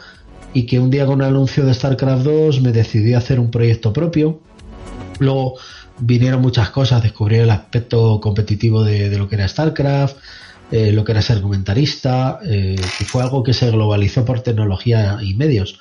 [0.55, 3.51] y que un día con el anuncio de StarCraft 2 me decidí a hacer un
[3.51, 4.39] proyecto propio.
[5.19, 5.59] Luego
[5.99, 10.17] vinieron muchas cosas, descubrí el aspecto competitivo de lo que era StarCraft,
[10.71, 15.17] eh, lo que era ser comentarista, eh, y fue algo que se globalizó por tecnología
[15.21, 15.79] y medios.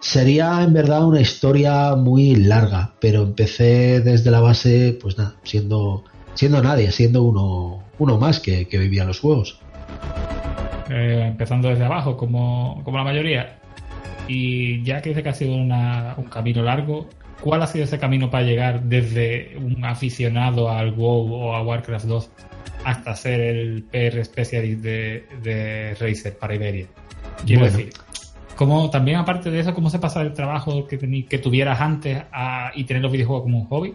[0.00, 6.04] Sería en verdad una historia muy larga, pero empecé desde la base, pues nada, siendo,
[6.34, 9.60] siendo nadie, siendo uno, uno más que, que vivía los juegos.
[10.90, 13.58] Eh, empezando desde abajo, como, como la mayoría.
[14.28, 17.06] Y ya que dice que ha sido un camino largo,
[17.40, 22.06] ¿cuál ha sido ese camino para llegar desde un aficionado al WoW o a Warcraft
[22.06, 22.30] 2
[22.84, 26.86] hasta ser el PR Specialist de, de Razer para Iberia?
[27.46, 27.76] Quiero Bueno.
[27.76, 27.92] decir,
[28.56, 32.22] ¿cómo, también aparte de eso, ¿cómo se pasa del trabajo que, tení- que tuvieras antes
[32.32, 33.94] a- y tener los videojuegos como un hobby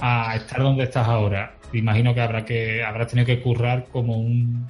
[0.00, 1.54] a estar donde estás ahora?
[1.72, 4.66] Imagino que habrá que habrás tenido que currar como un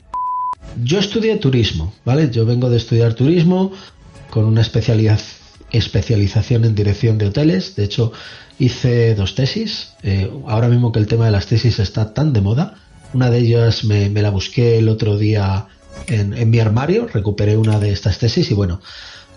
[0.83, 2.31] Yo estudié turismo, ¿vale?
[2.31, 3.73] Yo vengo de estudiar turismo
[4.31, 5.21] con una especialidad,
[5.71, 7.77] especialización en dirección de hoteles.
[7.77, 8.13] De hecho,
[8.59, 9.95] hice dos tesis.
[10.03, 12.75] Eh, ahora mismo que el tema de las tesis está tan de moda.
[13.15, 15.67] Una de ellas me, la busqué el otro día
[16.07, 17.07] en, mi armario.
[17.13, 18.81] Recuperé una de estas tesis y bueno,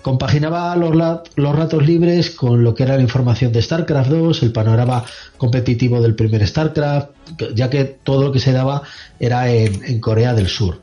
[0.01, 5.03] compaginaba los, ratos libres con lo que era la información de StarCraft 2, el panorama
[5.37, 7.09] competitivo del primer StarCraft,
[7.55, 8.83] ya que todo lo que se daba
[9.19, 10.81] era en, en Corea del Sur.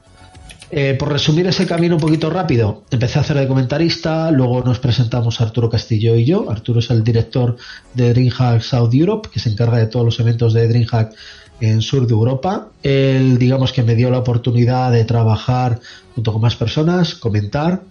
[0.71, 4.79] Eh, por resumir ese camino un poquito rápido, empecé a hacer de comentarista, luego nos
[4.79, 6.51] presentamos Arturo Castillo y yo.
[6.51, 7.57] Arturo es el director
[7.95, 11.15] de DreamHack South Europe, que se encarga de todos los eventos de DreamHack
[11.61, 12.69] en sur de Europa.
[12.83, 15.81] Él, digamos que me dio la oportunidad de trabajar
[16.15, 17.83] junto con más personas, comentar.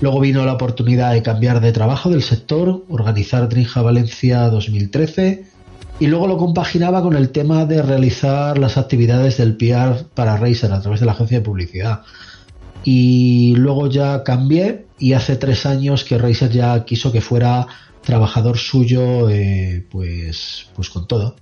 [0.00, 5.46] Luego vino la oportunidad de cambiar de trabajo del sector, organizar DreamHack Valencia 2013
[5.98, 10.72] y luego lo compaginaba con el tema de realizar las actividades del PR para Razer
[10.72, 12.02] a través de la agencia de publicidad.
[12.84, 17.66] Y luego ya cambié y hace tres años que Razer ya quiso que fuera
[18.02, 21.34] trabajador suyo, eh, pues, pues con todo,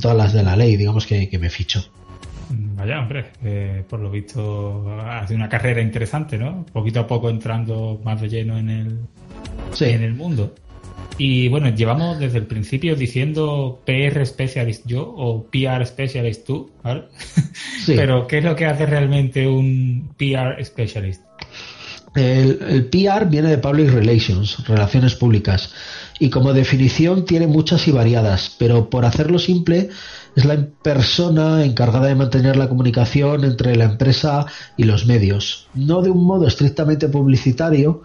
[0.00, 1.84] todas las de la ley, digamos que, que me fichó.
[2.50, 6.64] Vaya, hombre, eh, por lo visto ha sido una carrera interesante, ¿no?
[6.72, 8.98] Poquito a poco entrando más de lleno en el,
[9.72, 9.86] Sí.
[9.86, 10.54] en el mundo.
[11.16, 17.04] Y bueno, llevamos desde el principio diciendo PR Specialist yo o PR Specialist tú, ¿vale?
[17.84, 17.94] Sí.
[17.96, 21.22] Pero ¿qué es lo que hace realmente un PR Specialist?
[22.14, 25.72] El, PR viene de Public Relations, Relaciones Públicas,
[26.20, 29.90] y como definición tiene muchas y variadas, pero por hacerlo simple,
[30.36, 34.46] es la persona encargada de mantener la comunicación entre la empresa
[34.76, 38.02] y los medios, no de un modo estrictamente publicitario,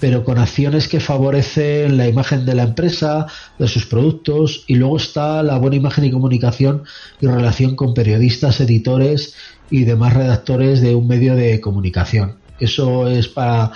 [0.00, 3.26] pero con acciones que favorecen la imagen de la empresa,
[3.58, 6.82] de sus productos, y luego está la buena imagen y comunicación
[7.20, 9.34] y relación con periodistas, editores
[9.70, 12.43] y demás redactores de un medio de comunicación.
[12.58, 13.72] Eso es para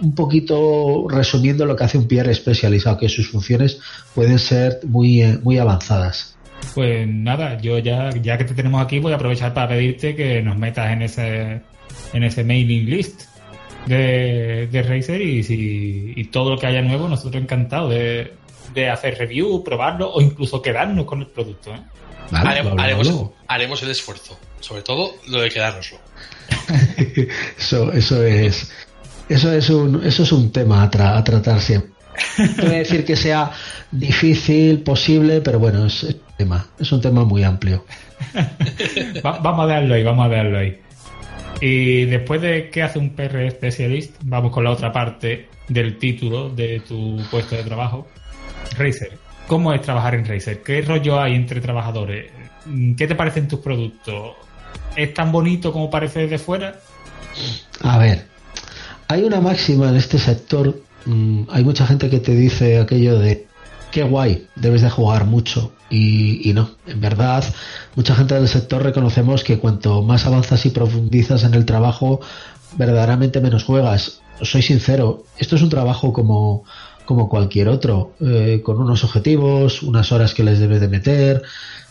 [0.00, 3.80] un poquito resumiendo lo que hace un PR especializado, que sus funciones
[4.14, 6.36] pueden ser muy, eh, muy avanzadas.
[6.74, 10.42] Pues nada, yo ya, ya que te tenemos aquí voy a aprovechar para pedirte que
[10.42, 11.60] nos metas en ese,
[12.12, 13.22] en ese mailing list
[13.86, 18.34] de, de Razer y, si, y todo lo que haya nuevo, nosotros encantados de,
[18.74, 21.74] de hacer review, probarlo o incluso quedarnos con el producto.
[21.74, 21.80] ¿eh?
[22.32, 24.38] haremos, haremos el esfuerzo.
[24.60, 25.98] Sobre todo lo de quedárnoslo.
[27.58, 28.70] Eso, eso es,
[29.28, 31.90] eso es un, eso es un tema a, tra- a tratar siempre.
[32.58, 33.50] No voy a decir que sea
[33.90, 37.84] difícil, posible, pero bueno, es, es un tema, es un tema muy amplio.
[39.24, 40.78] Va- vamos a darlo ahí, vamos a darlo ahí.
[41.60, 46.50] Y después de qué hace un PR Specialist, vamos con la otra parte del título
[46.50, 48.06] de tu puesto de trabajo.
[48.76, 49.18] Razer.
[49.46, 50.62] ¿Cómo es trabajar en Razer?
[50.62, 52.30] ¿Qué rollo hay entre trabajadores?
[52.96, 54.36] ¿Qué te parecen tus productos?
[54.96, 56.80] ¿Es tan bonito como parece desde fuera?
[57.82, 58.26] A ver,
[59.08, 60.82] hay una máxima en este sector.
[61.04, 63.46] mm, hay mucha gente que te dice aquello de
[63.90, 65.72] qué guay, debes de jugar mucho.
[65.88, 67.42] Y, y, no, en verdad,
[67.96, 72.20] mucha gente del sector reconocemos que cuanto más avanzas y profundizas en el trabajo,
[72.76, 74.20] verdaderamente menos juegas.
[74.42, 76.64] Soy sincero, esto es un trabajo como,
[77.10, 81.42] como cualquier otro, eh, con unos objetivos, unas horas que les debes de meter,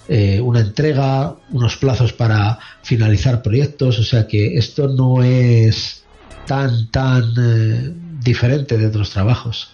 [0.08, 6.05] eh, una entrega, unos plazos para finalizar proyectos, o sea que esto no es
[6.47, 7.91] tan, tan eh,
[8.23, 9.73] diferente de otros trabajos.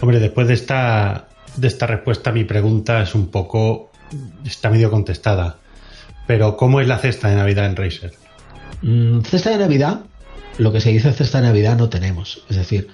[0.00, 3.90] Hombre, después de esta, de esta respuesta, mi pregunta es un poco.
[4.42, 5.58] está medio contestada.
[6.26, 8.14] Pero, ¿cómo es la cesta de Navidad en Razer?
[8.80, 10.00] Mm, cesta de Navidad,
[10.58, 12.42] lo que se dice cesta de Navidad no tenemos.
[12.48, 12.88] Es decir,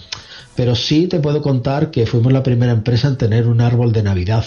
[0.54, 4.02] pero sí te puedo contar que fuimos la primera empresa en tener un árbol de
[4.02, 4.44] Navidad.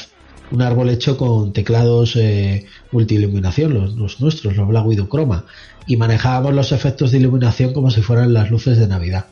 [0.52, 5.46] Un árbol hecho con teclados eh, multiiluminación, los, los, nuestros, los Black Widow Chroma.
[5.86, 9.26] Y manejábamos los efectos de iluminación como si fueran las luces de Navidad.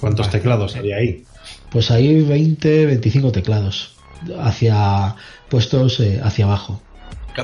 [0.00, 1.24] ¿Cuántos teclados había ahí?
[1.70, 3.92] Pues hay 20, 25 teclados
[4.40, 5.16] hacia
[5.48, 6.82] puestos eh, hacia abajo.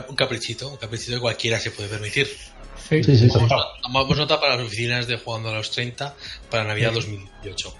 [0.08, 2.28] Un caprichito, un caprichito que cualquiera se puede permitir.
[2.88, 3.28] Sí, sí, sí.
[3.34, 3.52] Vamos,
[3.92, 6.14] vamos nota para las oficinas de Jugando a los 30
[6.50, 7.74] para Navidad 2018.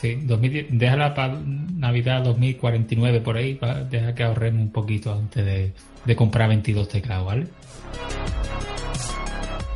[0.00, 5.44] Sí, 2010, déjala para Navidad 2049 por ahí, para, deja que ahorremos un poquito antes
[5.44, 5.72] de,
[6.04, 7.46] de comprar 22 teclados, ¿vale?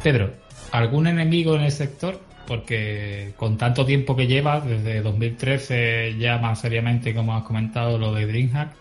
[0.02, 0.32] Pedro,
[0.72, 2.20] ¿algún enemigo en el sector?
[2.46, 8.14] Porque con tanto tiempo que llevas, desde 2013 ya más seriamente, como has comentado, lo
[8.14, 8.72] de DreamHack,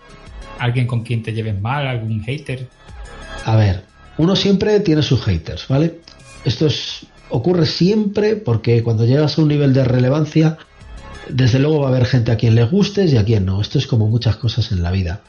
[0.59, 1.87] ¿alguien con quien te lleves mal?
[1.87, 2.67] ¿Algún hater?
[3.45, 3.83] A ver,
[4.17, 5.99] uno siempre tiene sus haters, ¿vale?
[6.45, 10.57] Esto es, ocurre siempre porque cuando llegas a un nivel de relevancia,
[11.29, 13.61] desde luego va a haber gente a quien le gustes y a quien no.
[13.61, 15.21] Esto es como muchas cosas en la vida.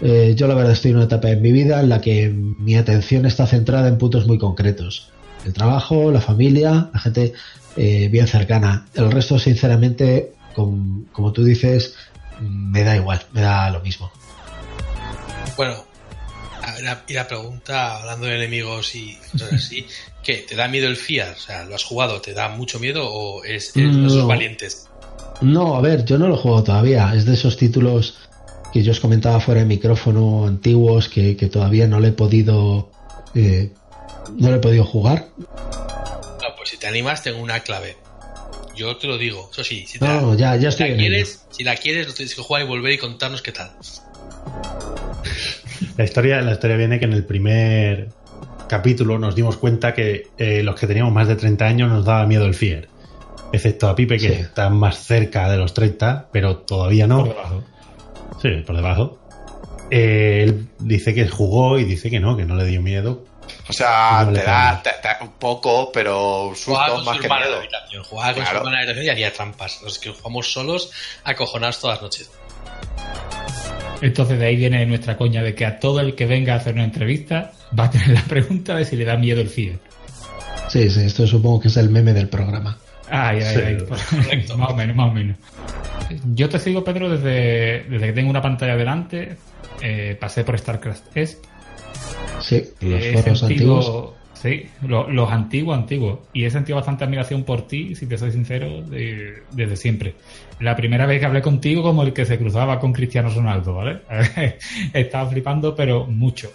[0.00, 2.76] Eh, yo la verdad estoy en una etapa en mi vida en la que mi
[2.76, 5.10] atención está centrada en puntos muy concretos.
[5.44, 7.32] El trabajo, la familia, la gente
[7.76, 8.86] eh, bien cercana.
[8.94, 11.94] El resto, sinceramente, como tú dices,
[12.40, 14.10] me da igual, me da lo mismo.
[15.56, 15.87] Bueno,
[16.80, 19.86] la, y la pregunta, hablando de enemigos y cosas así,
[20.22, 20.44] ¿qué?
[20.48, 21.34] ¿Te da miedo el FIAR?
[21.36, 22.20] O sea, ¿lo has jugado?
[22.20, 24.00] ¿Te da mucho miedo o es, es No.
[24.02, 24.86] de esos valientes?
[25.40, 27.12] No, a ver, yo no lo juego todavía.
[27.14, 28.18] Es de esos títulos
[28.72, 32.90] que yo os comentaba fuera de micrófono antiguos que, que todavía no le he podido
[33.34, 33.72] eh,
[34.36, 35.28] no le he podido jugar.
[35.38, 35.46] No,
[36.56, 37.96] pues si te animas, tengo una clave.
[38.76, 41.00] Yo te lo digo, eso sí, si, te No, ya, ya si estoy la ello.
[41.02, 43.70] quieres, si la quieres, lo tienes que jugar y volver y contarnos qué tal.
[45.98, 48.08] La historia, la historia viene que en el primer
[48.68, 52.24] capítulo nos dimos cuenta que eh, los que teníamos más de 30 años nos daba
[52.26, 52.88] miedo el FIER.
[53.52, 54.32] Excepto a Pipe, que Sí.
[54.34, 57.24] está más cerca de los 30, pero todavía no.
[57.24, 57.64] Por debajo.
[58.40, 59.18] Sí, por debajo.
[59.90, 63.24] Eh, él dice que jugó y dice que no, que no le dio miedo.
[63.68, 67.22] O sea, No te da, te- te- un poco, pero Jugaba susto con más su
[67.22, 67.56] que miedo.
[67.56, 68.50] habitación, jugaba con Claro.
[68.50, 69.82] su hermana habitación y haría trampas.
[69.82, 70.92] Los que jugamos solos,
[71.24, 72.30] acojonados todas las noches.
[74.00, 76.74] Entonces de ahí viene nuestra coña de que a todo el que venga a hacer
[76.74, 79.78] una entrevista va a tener la pregunta de si le da miedo el FIE.
[80.68, 82.78] Sí, sí, esto supongo que es el meme del programa.
[83.10, 83.78] Ay, ay, Sí, ay.
[83.78, 84.58] correcto.
[84.58, 85.36] más o menos, más o menos.
[86.34, 89.36] Yo te sigo, Pedro, desde, desde que tengo una pantalla delante.
[89.82, 91.44] Eh, pasé por StarCraft Esp.
[92.40, 94.10] Sí, los He foros antiguos.
[94.40, 96.20] Sí, lo- los antiguos, antiguos.
[96.32, 100.14] Y he sentido bastante admiración por ti, si te soy sincero, de- desde siempre.
[100.60, 103.98] La primera vez que hablé contigo, como el que se cruzaba con Cristiano Ronaldo, ¿vale?
[104.92, 106.50] Estaba flipando, pero mucho.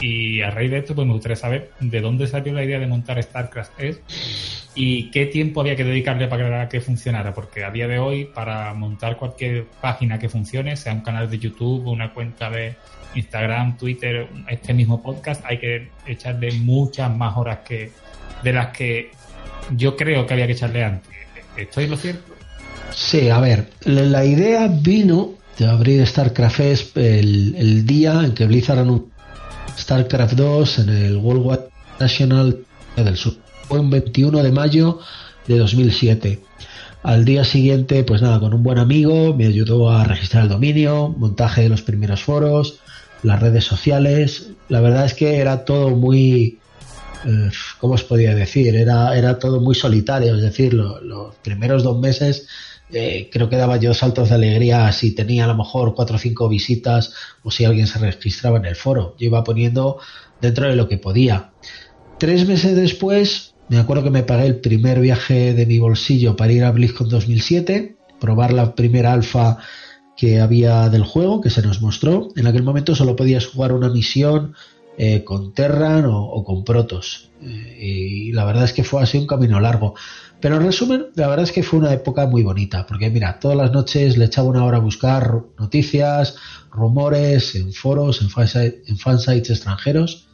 [0.00, 2.86] Y a raíz de esto, pues me gustaría saber de dónde salió la idea de
[2.86, 4.02] montar StarCraft Esp
[4.80, 8.72] y qué tiempo había que dedicarle para que funcionara, porque a día de hoy, para
[8.74, 12.76] montar cualquier página que funcione, sea un canal de YouTube, una cuenta de
[13.16, 17.90] Instagram, Twitter, este mismo podcast, hay que echarle muchas más horas que
[18.44, 19.10] de las que
[19.76, 21.10] yo creo que había que echarle antes.
[21.56, 22.34] ¿Estoy lo cierto?
[22.92, 26.60] Sí, a ver, la, idea vino de abrir StarCraft
[26.94, 29.17] el, el día en que Blizzard anunció
[29.92, 32.58] StarCraft 2 en el World Wide National
[32.94, 33.36] del Sur.
[33.66, 34.98] Fue un 21 de mayo
[35.46, 36.40] de 2007.
[37.02, 41.08] Al día siguiente, pues nada, con un buen amigo me ayudó a registrar el dominio,
[41.16, 42.80] montaje de los primeros foros,
[43.22, 44.50] las redes sociales.
[44.68, 46.58] La verdad es que era todo muy,
[47.24, 48.76] eh, ¿cómo os podía decir?
[48.76, 52.46] Era, era todo muy solitario, es decir, lo- los primeros dos meses
[52.90, 56.18] eh, creo que daba yo saltos de alegría si tenía a lo mejor cuatro o
[56.18, 57.12] cinco visitas
[57.42, 59.14] o si alguien se registraba en el foro.
[59.18, 59.98] Yo iba poniendo
[60.40, 61.50] dentro de lo que podía.
[62.18, 66.52] Tres meses después, me acuerdo que me pagué el primer viaje de mi bolsillo para
[66.52, 69.58] ir a BlizzCon 2007, probar la primera alfa
[70.16, 72.30] que había del juego, que se nos mostró.
[72.34, 74.54] En aquel momento solo podías jugar una misión
[74.96, 77.30] eh, con Terran o, con Protoss.
[77.40, 79.94] Eh, y la verdad es que fue así un camino largo.
[80.40, 83.56] Pero en resumen, la verdad es que fue una época muy bonita, porque mira, todas
[83.56, 86.36] las noches le echaba una hora a buscar noticias,
[86.70, 88.28] rumores, en foros, en,
[88.86, 90.28] en fansites extranjeros.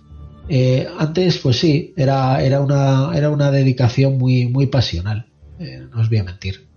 [0.51, 5.27] Eh, antes, pues sí, era, era, una, era una dedicación muy, muy pasional,
[5.59, 6.69] eh, no os voy a mentir.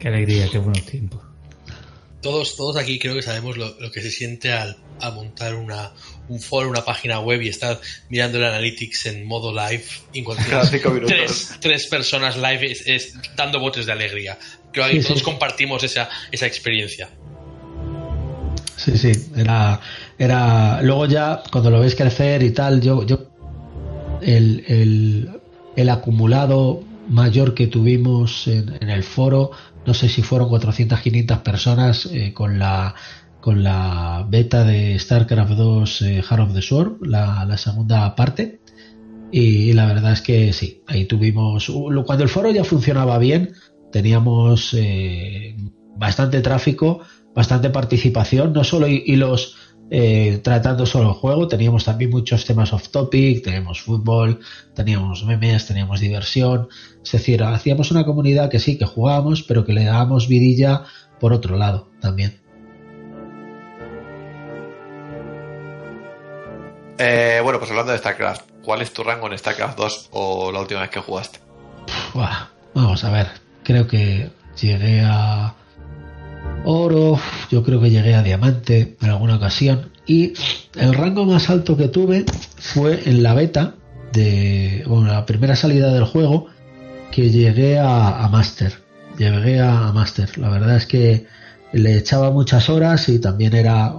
[0.00, 1.20] Qué alegría, qué buenos tiempos.
[2.22, 5.90] Todos, todos aquí creo que sabemos lo, lo que se siente al, a montar una,
[6.28, 9.84] un foro, una página web y estar mirando el analytics en modo live.
[10.12, 10.24] Y
[11.06, 14.38] tres, tres personas live es, es dando botes de alegría.
[14.72, 15.24] Creo que Sí, todos sí.
[15.24, 17.08] compartimos esa, esa experiencia.
[18.76, 19.80] Sí, sí, era,
[20.18, 20.80] era.
[20.82, 23.28] Luego ya, cuando lo ves crecer y tal, yo, yo,
[24.22, 25.30] el, el,
[25.76, 29.50] el acumulado mayor que tuvimos en, en el foro,
[29.84, 32.94] no sé si fueron 400, 500 personas eh, con la
[33.40, 38.60] con la beta de StarCraft 2 eh, Heart of the Sword, la, segunda parte.
[39.32, 41.70] Y, la verdad es que sí, ahí tuvimos.
[42.04, 43.52] Cuando el foro ya funcionaba bien,
[43.92, 45.56] teníamos eh,
[45.96, 47.00] bastante tráfico,
[47.34, 49.56] bastante participación, no solo hi- hilos
[49.92, 54.38] eh, tratando solo el juego, teníamos también muchos temas off topic, teníamos fútbol,
[54.74, 56.68] teníamos memes, teníamos diversión,
[57.04, 60.84] es decir, hacíamos una comunidad que sí, que jugábamos, pero que le dábamos vidilla
[61.18, 62.40] por otro lado también.
[67.02, 70.60] Eh, bueno, pues hablando de StarCraft, ¿cuál es tu rango en StarCraft 2 o la
[70.60, 71.38] última vez que jugaste?
[72.74, 73.26] Vamos a ver,
[73.64, 74.30] creo que
[74.60, 75.54] llegué a
[76.66, 77.18] oro,
[77.50, 80.34] yo creo que llegué a diamante en alguna ocasión y
[80.74, 82.26] el rango más alto que tuve
[82.58, 83.76] fue en la beta
[84.12, 86.48] de bueno, la primera salida del juego
[87.12, 88.74] que llegué a, a Master.
[89.16, 90.36] Llegué a, a Master.
[90.36, 91.26] La verdad es que
[91.72, 93.94] le echaba muchas horas y también era,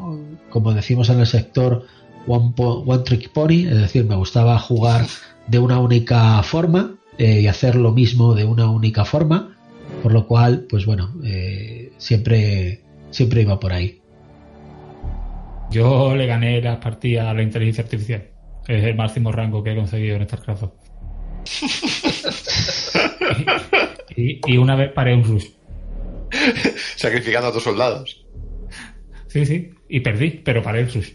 [0.51, 1.87] como decimos en el sector,
[2.28, 5.05] one, po- one trick pony, es decir, me gustaba jugar
[5.47, 9.57] de una única forma eh, y hacer lo mismo de una única forma,
[10.03, 14.01] por lo cual, pues bueno, eh, siempre, siempre iba por ahí.
[15.72, 18.30] Yo le gané las partidas a la inteligencia artificial,
[18.65, 20.72] que es el máximo rango que he conseguido en StarCraft 2.
[24.15, 25.47] y, y una vez paré un rush.
[26.95, 28.26] Sacrificando a tus soldados.
[29.28, 31.11] Sí, sí, y perdí, pero paré el rush.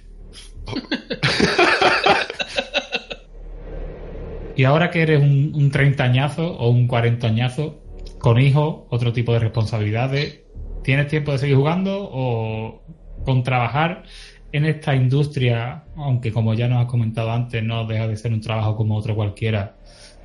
[4.57, 7.83] Y ahora que eres un, un treintañazo o un cuarentañazo,
[8.19, 10.41] con hijos, otro tipo de responsabilidades,
[10.83, 12.83] ¿tienes tiempo de seguir jugando o
[13.25, 14.05] con trabajar
[14.53, 18.41] en esta industria, aunque como ya nos has comentado antes, no deja de ser un
[18.41, 19.77] trabajo como otro cualquiera,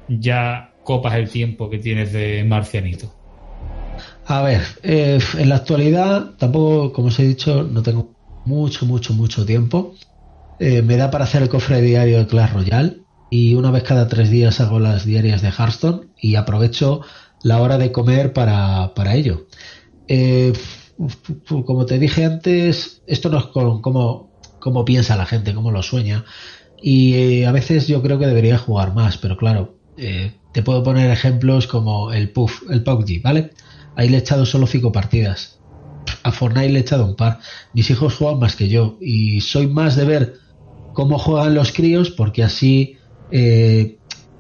[0.08, 3.14] ya copas el tiempo que tienes de marcianito?
[4.26, 8.14] A ver, eh, en la actualidad tampoco, como os he dicho, no tengo
[8.46, 9.96] mucho, mucho, mucho tiempo.
[10.64, 12.98] Eh, me da para hacer el cofre diario de Clash Royale
[13.32, 17.02] y una vez cada tres días hago las diarias de Hearthstone y aprovecho
[17.42, 19.48] la hora de comer para, para ello.
[20.08, 20.54] Eh,
[21.66, 25.82] como te dije antes, esto no es con cómo, cómo piensa la gente, cómo lo
[25.82, 26.26] sueña.
[26.80, 31.10] Y eh, a veces yo creo que debería jugar más, pero claro, te puedo poner
[31.10, 33.50] ejemplos como el Puff, el PUBG, ¿vale?
[33.96, 35.60] Ahí le he echado solo cinco partidas.
[36.22, 37.40] A Fortnite le he echado un par.
[37.74, 40.41] Mis hijos juegan más que yo y soy más de ver
[40.94, 42.98] cómo juegan los críos porque así
[43.32, 43.98] eh,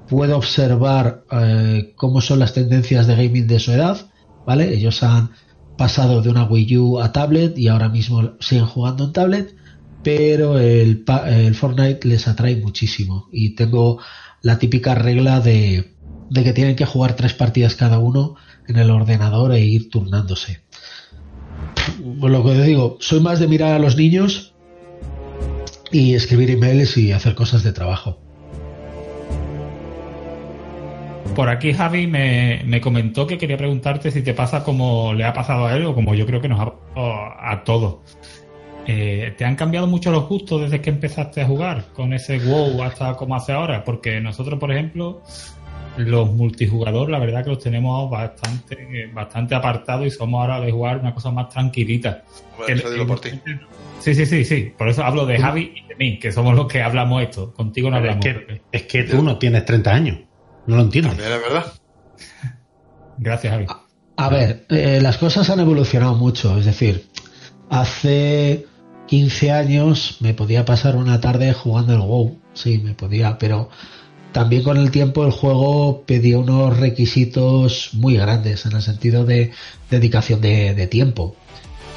[0.09, 4.09] puedo observar eh, cómo son las tendencias de gaming de su edad,
[4.45, 4.73] ¿vale?
[4.73, 5.31] Ellos han
[5.77, 9.55] pasado de una Wii U a tablet y ahora mismo siguen jugando en tablet,
[10.03, 11.05] pero el,
[11.55, 13.99] Fortnite les atrae muchísimo y tengo
[14.41, 15.95] la típica regla de,
[16.33, 18.35] que tienen que jugar tres partidas cada uno
[18.67, 20.61] en el ordenador e ir turnándose.
[22.19, 24.50] Pues lo que digo, soy más de mirar a los niños
[25.91, 28.17] y escribir emails y hacer cosas de trabajo.
[31.35, 35.33] Por aquí Javi me, me comentó que quería preguntarte si te pasa como le ha
[35.33, 37.99] pasado a él o como yo creo que nos ha pasado a todos.
[38.87, 42.81] Eh, ¿Te han cambiado mucho los gustos desde que empezaste a jugar con ese WoW
[42.81, 43.83] hasta como hace ahora?
[43.83, 45.21] Porque nosotros, por ejemplo,
[45.97, 50.99] los multijugador, la verdad que los tenemos bastante, bastante apartados y somos ahora de jugar
[50.99, 52.23] una cosa más tranquilita.
[52.57, 53.29] Bueno, eso digo por ti.
[53.99, 54.73] Sí, sí, sí, sí.
[54.77, 57.53] Por eso hablo de Javi y de mí, que somos los que hablamos esto.
[57.53, 58.45] Contigo no Pero es, hablamos.
[58.47, 60.17] que, es que tú no tienes 30 años.
[60.65, 61.09] No lo entiendo.
[61.09, 61.73] También es verdad.
[63.17, 63.65] Gracias, Javi.
[64.17, 66.57] A ver, eh, las cosas han evolucionado mucho.
[66.57, 67.07] Es decir,
[67.69, 68.65] hace
[69.07, 72.39] 15 años me podía pasar una tarde jugando el WoW.
[72.53, 73.69] Sí, me podía, pero
[74.31, 79.51] también con el tiempo el juego pedía unos requisitos muy grandes en el sentido de
[79.89, 81.35] dedicación de, tiempo.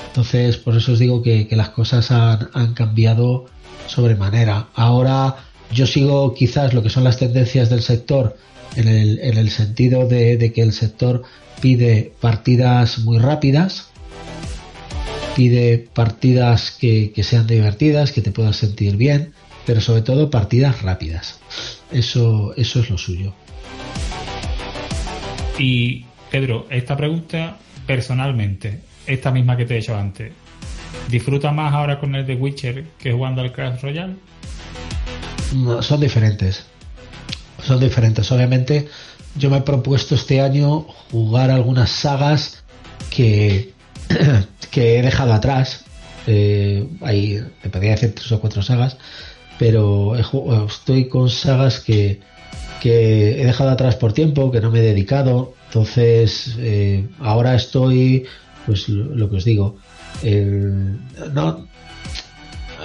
[0.08, 3.46] Entonces, por eso os digo que, las cosas han, cambiado
[3.86, 4.68] sobremanera.
[4.74, 5.36] Ahora
[5.72, 8.36] yo sigo quizás lo que son las tendencias del sector
[8.76, 11.22] en el, en el sentido de, que el sector
[11.60, 13.88] pide partidas muy rápidas,
[15.36, 19.32] pide partidas que sean divertidas, que te puedas sentir bien,
[19.66, 21.40] pero sobre todo partidas rápidas.
[21.94, 23.32] Eso, eso es lo suyo.
[25.60, 30.32] Y Pedro, esta pregunta personalmente, esta misma que te he hecho antes,
[31.08, 34.16] ¿disfruta más ahora con el de Witcher que jugando al Crash Royale?
[35.54, 36.66] No, son diferentes.
[37.62, 38.30] Son diferentes.
[38.32, 38.88] Obviamente,
[39.36, 42.64] yo me he propuesto este año jugar algunas sagas
[43.08, 43.72] que,
[44.72, 45.84] que he dejado atrás.
[46.26, 48.96] Eh, ahí te podría decir tres o cuatro sagas
[49.58, 52.20] pero estoy con sagas que,
[52.80, 55.54] que, he dejado atrás por tiempo, que no me he dedicado.
[55.68, 58.24] Entonces, eh, ahora estoy,
[58.66, 59.76] pues lo, que os digo,
[61.32, 61.66] no,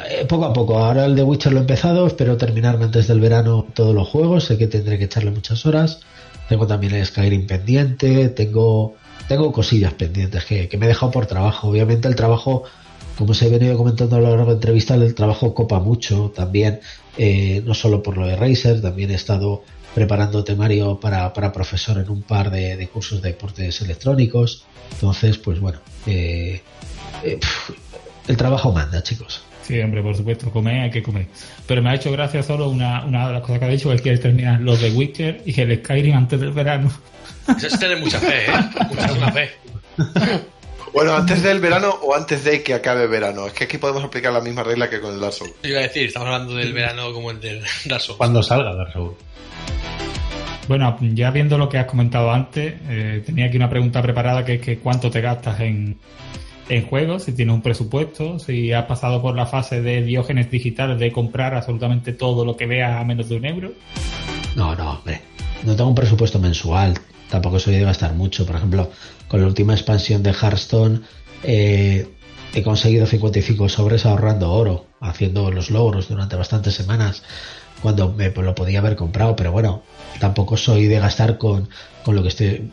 [0.09, 0.77] eh, poco a poco.
[0.77, 4.45] Ahora el de Witcher lo he empezado, espero terminarme antes del verano todos los juegos.
[4.45, 5.99] Sé que tendré que echarle muchas horas.
[6.47, 8.95] Tengo también el Skyrim pendiente, tengo,
[9.27, 11.67] tengo cosillas pendientes que, que me he dejado por trabajo.
[11.69, 12.63] Obviamente el trabajo
[13.19, 16.79] como se ha venido comentando a lo largo de entrevistas, el trabajo copa mucho también,
[17.17, 19.61] eh, no solo por lo de Racer, también he estado
[19.93, 24.63] preparando temario para, profesor en un par de, cursos de deportes electrónicos.
[24.93, 26.61] Entonces, pues bueno, eh,
[27.25, 27.39] eh,
[28.29, 29.43] el trabajo manda, chicos.
[29.63, 31.27] Sí, hombre, por supuesto, comer hay que comer.
[31.67, 33.99] Pero me ha hecho gracia solo una, una de las cosas que ha dicho, que
[33.99, 36.89] quiere terminar los de Witcher y el Skyrim antes del verano.
[37.49, 38.51] Eso es tener mucha fe, ¿eh?
[38.87, 39.49] Mucha fe.
[40.93, 43.47] Bueno, antes del verano o antes de que acabe el verano.
[43.47, 45.53] Es que aquí podemos aplicar la misma regla que con el Dark Souls.
[45.63, 48.17] Iba a decir, estamos hablando del verano como el del Dark Souls.
[48.17, 49.15] Cuando salga Dark Souls.
[50.67, 54.55] Bueno, ya viendo lo que has comentado antes, eh, tenía aquí una pregunta preparada que
[54.55, 55.97] es que cuánto te gastas en,
[56.69, 60.99] en juegos, si tienes un presupuesto, si has pasado por la fase de diógenes digitales
[60.99, 63.71] de comprar absolutamente todo lo que veas a menos de un euro.
[64.55, 65.21] No, no, hombre.
[65.63, 66.93] No tengo un presupuesto mensual.
[67.29, 68.45] Tampoco soy de gastar mucho.
[68.45, 68.91] Por ejemplo,
[69.27, 71.01] con la última expansión de Hearthstone
[71.43, 72.07] eh,
[72.53, 77.23] he conseguido 55 sobres ahorrando oro, haciendo los logros durante bastantes semanas
[77.81, 79.83] cuando me lo podía haber comprado, pero bueno,
[80.19, 81.69] tampoco soy de gastar con,
[82.03, 82.71] con lo que estoy...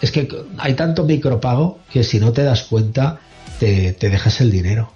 [0.00, 0.28] Es que
[0.58, 3.20] hay tanto micropago que si no te das cuenta
[3.58, 4.92] te, te dejas el dinero,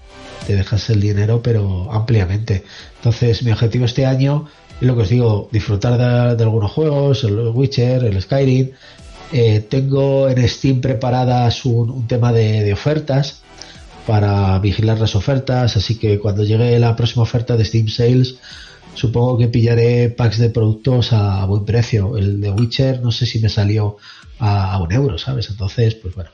[0.47, 2.65] te dejas el dinero pero ampliamente.
[2.97, 4.49] Entonces mi objetivo este año
[4.81, 8.71] es lo que os digo, disfrutar de, algunos juegos, el Witcher, el Skyrim,
[9.33, 13.43] eh, tengo en Steam preparadas un, tema de, ofertas
[14.07, 18.37] para vigilar las ofertas, así que cuando llegue la próxima oferta de Steam Sales,
[18.95, 22.17] supongo que pillaré packs de productos a, buen precio.
[22.17, 23.97] El de Witcher no sé si me salió
[24.39, 25.51] a, un euro, ¿sabes?
[25.51, 26.31] Entonces, pues bueno,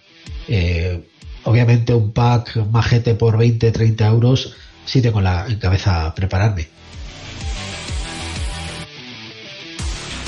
[0.49, 1.03] eh,
[1.45, 6.69] obviamente un pack majete por 20, 30 euros, sí tengo la, en cabeza prepararme.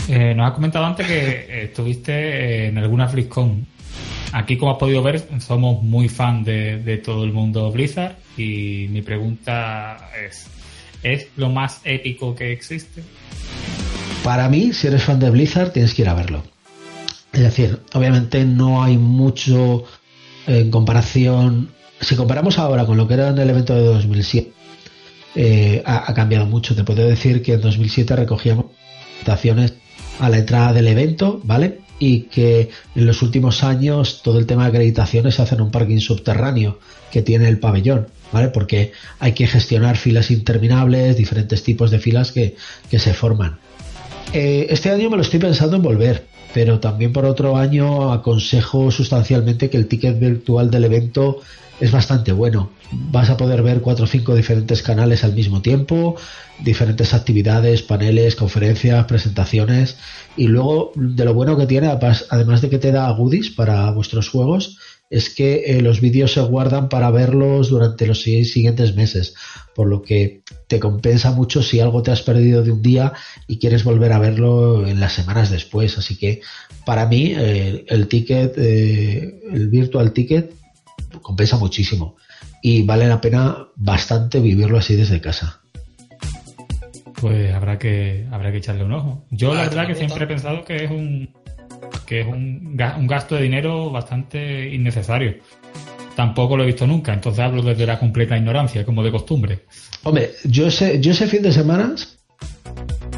[0.09, 3.67] Eh, nos has comentado antes que eh, estuviste en alguna BlizzCon.
[4.33, 9.03] Aquí, como has podido ver, somos muy fan de, todo el mundo Blizzard y mi
[9.03, 10.47] pregunta es,
[11.03, 13.03] ¿es lo más épico que existe?
[14.23, 16.43] Para mí, si eres fan de Blizzard, tienes que ir a verlo.
[17.33, 19.85] Es decir, obviamente no hay mucho
[20.47, 21.71] en comparación.
[22.01, 24.53] Si comparamos ahora con lo que era en el evento de 2007,
[25.35, 26.75] eh, ha, ha, cambiado mucho.
[26.75, 28.67] Te puedo decir que en 2007 recogíamos
[29.27, 29.75] presentaciones
[30.19, 31.81] a la entrada del evento, ¿vale?
[31.99, 35.71] Y que en los últimos años todo el tema de acreditaciones se hace en un
[35.71, 36.79] parking subterráneo
[37.11, 38.49] que tiene el pabellón, ¿vale?
[38.49, 42.57] Porque hay que gestionar filas interminables, diferentes tipos de filas que,
[42.91, 43.59] se forman.
[44.33, 46.27] Eh, este año me lo estoy pensando en volver,
[46.57, 51.43] pero también por otro año aconsejo sustancialmente que el ticket virtual del evento
[51.81, 52.71] es bastante bueno.
[52.91, 56.17] Vas a poder ver cuatro o cinco diferentes canales al mismo tiempo,
[56.59, 59.99] diferentes actividades, paneles, conferencias, presentaciones
[60.35, 64.31] y luego de lo bueno que tiene, además de que te da goodies para vuestros
[64.31, 64.79] juegos,
[65.09, 69.35] es que eh, los vídeos se guardan para verlos durante los siguientes meses,
[69.75, 73.13] por lo que te compensa mucho si algo te has perdido de un día
[73.47, 75.97] y quieres volver a verlo en las semanas después.
[75.99, 76.41] Así que
[76.85, 80.53] para mí eh, el ticket, eh, el virtual ticket,
[81.23, 82.17] compensa muchísimo
[82.63, 85.61] y vale la pena bastante vivirlo así desde casa.
[87.21, 89.25] Pues habrá que habrá que echarle un ojo.
[89.31, 91.31] Yo la verdad que siempre he pensado que es un
[92.07, 92.77] que es un,
[93.07, 95.35] gasto de dinero bastante innecesario.
[96.15, 99.65] Tampoco lo he visto nunca, entonces hablo desde la completa ignorancia, como de costumbre.
[100.03, 101.95] Hombre, yo ese, yo ese fin de semana,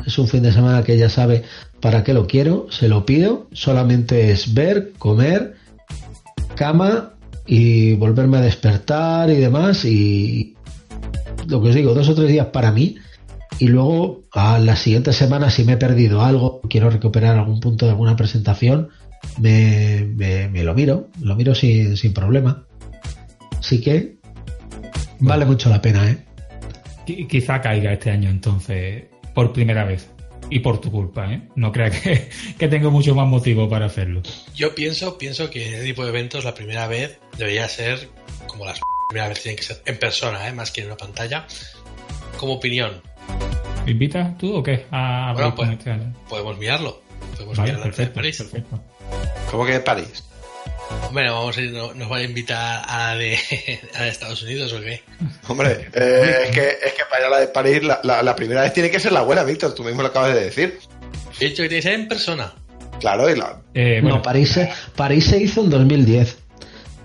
[0.07, 1.43] Es un fin de semana que ella sabe
[1.81, 5.55] para qué lo quiero, se lo pido, solamente es ver, comer,
[6.57, 7.15] cama
[7.47, 10.57] y volverme a despertar y demás y
[11.47, 12.97] lo que os digo, dos o tres días para mí
[13.59, 17.85] y luego a la siguiente semana si me he perdido algo, quiero recuperar algún punto
[17.87, 18.89] de alguna presentación,
[19.39, 22.67] me, me, me lo miro, lo miro sin, sin problema.
[23.59, 24.17] Así que
[25.21, 26.25] vale mucho la pena, ¿eh?
[27.07, 29.05] Qui- Quizá caiga este año entonces
[29.35, 30.09] por primera vez.
[30.51, 31.43] Y por tu culpa, ¿eh?
[31.57, 34.23] No crea que, que tengo mucho más motivo para hacerlo.
[34.55, 38.09] Yo pienso, pienso que en este tipo de eventos la primera vez debería ser
[38.47, 38.81] como las
[39.11, 40.53] primera vez tienen que ser en persona, ¿eh?
[40.53, 41.47] más que en una pantalla.
[42.39, 43.03] Como opinión,
[43.85, 44.87] ¿Me invitas tú o qué?
[44.91, 45.71] A Bueno, pues,
[46.29, 47.01] podemos mirarlo.
[47.37, 48.37] Podemos Vale, mirar de París.
[48.39, 48.81] perfecto.
[49.51, 50.25] ¿Cómo que en París?
[51.13, 53.37] Bueno, vamos a ir, no- nos van a invitar a la de,
[53.95, 55.03] a la de Estados Unidos o qué.
[55.47, 58.37] Hombre, eh, es, que, es que para ir a la de París la, la- la
[58.37, 59.75] primera vez tiene que ser la buena, Víctor.
[59.75, 60.79] Tú mismo lo acabas de decir.
[61.41, 62.53] He dicho que tiene que ser en persona.
[63.01, 66.37] Claro, y la, Eh, bueno, No, París se, París se hizo en 2010.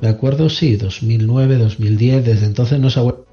[0.01, 2.26] Me acuerdo, sí, 2009, 2010.
[2.26, 3.26] Desde entonces no se ha vuelto.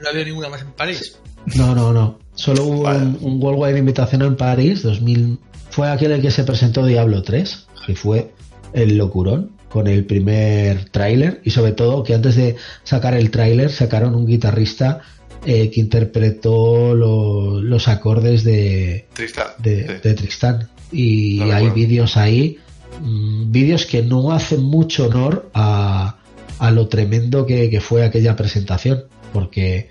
[0.00, 1.18] No había ninguna más en París.
[1.56, 2.18] No, no, no.
[2.34, 2.98] Solo hubo Vale.
[3.04, 4.82] un, un Worldwide Invitational en París.
[4.82, 5.38] 2000.
[5.70, 8.32] Fue aquel en el que se presentó Diablo 3, que fue
[8.72, 13.70] el locurón con el primer tráiler y sobre todo que antes de sacar el tráiler
[13.72, 15.00] sacaron un guitarrista
[15.44, 19.48] eh, que interpretó lo- los acordes de, Tristán.
[19.58, 19.92] de, Sí.
[20.08, 20.68] de Tristán.
[20.92, 22.58] Y No hay vídeos ahí,
[23.02, 26.18] mm, vídeos que no hacen mucho honor a,
[26.60, 29.88] a lo tremendo que, que fue aquella presentación, porque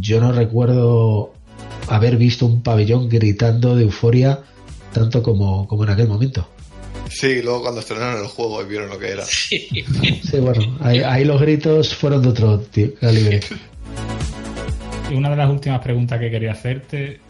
[0.00, 1.32] yo no recuerdo
[1.88, 4.40] haber visto un pabellón gritando de euforia
[4.92, 6.48] tanto como, como en aquel momento.
[7.08, 9.24] Sí, luego cuando estrenaron el juego y vieron lo que era.
[9.26, 9.84] Sí,
[10.40, 13.40] bueno, ahí, ahí los gritos fueron de otro ti- calibre.
[15.10, 17.20] y una de las últimas preguntas que quería hacerte.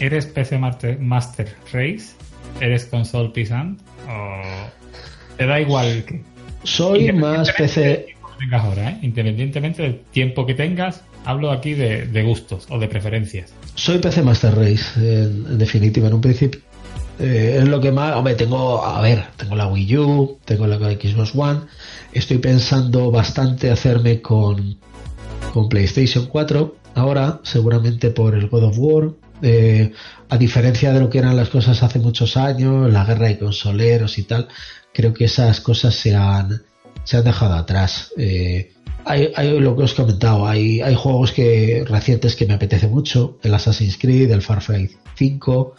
[0.00, 2.12] ¿Eres PC Master, Race?
[2.60, 3.80] ¿Eres console pisant?
[4.08, 6.22] ¿O te da igual que
[6.62, 8.06] Soy más PC,
[8.38, 8.98] tengas ahora, ¿eh?
[9.02, 13.52] Independientemente del tiempo que tengas, hablo aquí de, gustos o de preferencias.
[13.74, 16.60] Soy PC Master Race, en, en definitiva, en un principio.
[17.18, 18.14] Eh, es lo que más.
[18.16, 18.84] Hombre, tengo.
[18.84, 21.60] A ver, tengo la Wii U, tengo la Xbox One.
[22.12, 24.76] Estoy pensando bastante hacerme con,
[25.52, 26.76] con PlayStation 4.
[26.94, 29.10] Ahora, seguramente por el God of War.
[29.42, 29.92] Eh,
[30.28, 34.16] a diferencia de lo que eran las cosas hace muchos años, la guerra de consoleros
[34.18, 34.48] y tal,
[34.92, 36.62] creo que esas cosas se han,
[37.04, 38.10] se han dejado atrás.
[38.16, 38.72] Eh,
[39.04, 43.38] hay, lo que os he comentado, hay, hay juegos que recientes que me apetece mucho,
[43.42, 45.74] el Assassin's Creed, el Far Cry 5,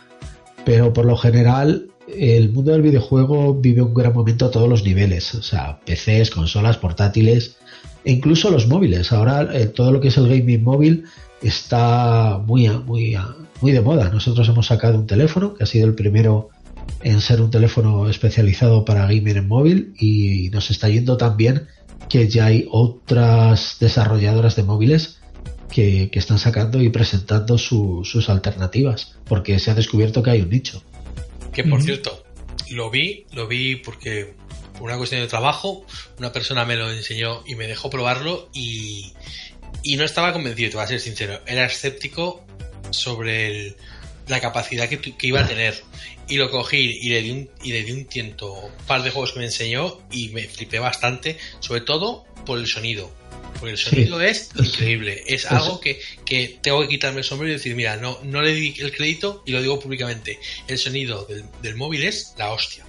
[0.63, 4.83] pero por lo general el mundo del videojuego vive un gran momento a todos los
[4.83, 7.57] niveles, o sea, PCs, consolas, portátiles
[8.03, 9.11] e incluso los móviles.
[9.11, 11.05] Ahora eh, todo lo que es el gaming móvil
[11.41, 13.17] está muy, muy,
[13.61, 14.09] muy de moda.
[14.09, 16.49] Nosotros hemos sacado un teléfono que ha sido el primero
[17.03, 21.67] en ser un teléfono especializado para gaming en móvil y nos está yendo tan bien
[22.09, 25.19] que ya hay otras desarrolladoras de móviles
[25.71, 30.41] que, que están sacando y presentando su- sus alternativas porque se ha descubierto que hay
[30.41, 30.83] un nicho.
[31.51, 32.23] Que por cierto,
[32.71, 34.33] lo vi, lo vi porque
[34.73, 35.85] por una cuestión de trabajo,
[36.19, 39.13] una persona me lo enseñó y me dejó probarlo y,
[39.83, 41.39] y no estaba convencido, te voy a ser sincero.
[41.47, 42.45] Era escéptico
[42.91, 43.75] sobre el-
[44.27, 45.81] la capacidad que, que iba a tener.
[46.27, 49.11] Y lo cogí y le di un, y le di un tiento, un par de
[49.11, 53.11] juegos que me enseñó y me flipé bastante, sobre todo por el sonido.
[53.59, 53.89] Porque el Sí.
[53.91, 55.23] sonido es increíble.
[55.27, 55.47] Es Sí.
[55.51, 58.73] algo que, que tengo que quitarme el sombrero y decir, mira, no, no le di
[58.79, 60.39] el crédito y lo digo públicamente.
[60.67, 62.83] El sonido del, del móvil es la hostia.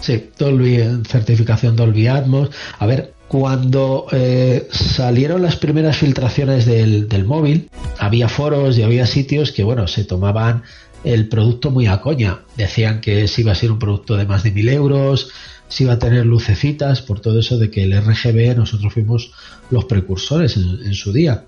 [0.00, 2.50] Sí, Dolby, eh, certificación Dolby Atmos.
[2.78, 9.06] A ver, cuando eh, salieron las primeras filtraciones del, del móvil, había foros y había
[9.06, 10.64] sitios que, bueno, se tomaban
[11.02, 12.40] el producto muy a coña.
[12.58, 15.30] Decían que si iba a ser un producto de más de mil euros,
[15.66, 19.32] si iba a tener lucecitas, por todo eso de que el RGB nosotros fuimos
[19.70, 21.46] los precursores en, su día.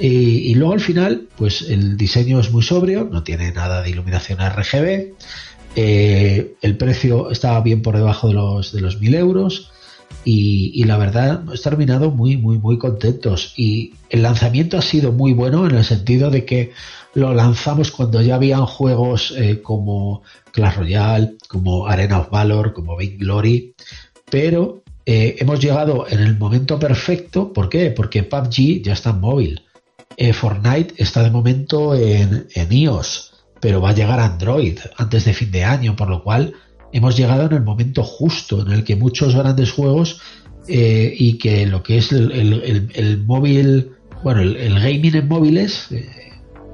[0.00, 4.40] Y, luego al final, pues el diseño es muy sobrio, no tiene nada de iluminación
[4.40, 5.12] RGB.
[5.76, 9.70] Eh, el precio estaba bien por debajo de los, de los mil euros.
[10.24, 13.54] Y, la verdad, hemos terminado muy, muy, muy contentos.
[13.56, 16.72] Y el lanzamiento ha sido muy bueno en el sentido de que
[17.14, 22.96] lo lanzamos cuando ya habían juegos eh, como Clash Royale, como Arena of Valor, como
[22.96, 23.74] Big Glory.
[24.30, 27.52] Pero eh, hemos llegado en el momento perfecto.
[27.52, 27.90] ¿Por qué?
[27.90, 29.62] Porque PUBG ya está en móvil.
[30.16, 35.24] Eh, Fortnite está de momento en, en iOS, pero va a llegar a Android antes
[35.24, 36.54] de fin de año, por lo cual
[36.92, 40.20] hemos llegado en el momento justo en el que muchos grandes juegos
[40.68, 43.90] eh, y que lo que es el, el- el- el móvil,
[44.22, 46.06] bueno, el, el gaming en móviles, eh,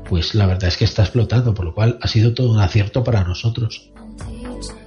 [0.08, 3.02] pues la verdad es que está explotando, por lo cual ha sido todo un acierto
[3.04, 3.90] para nosotros.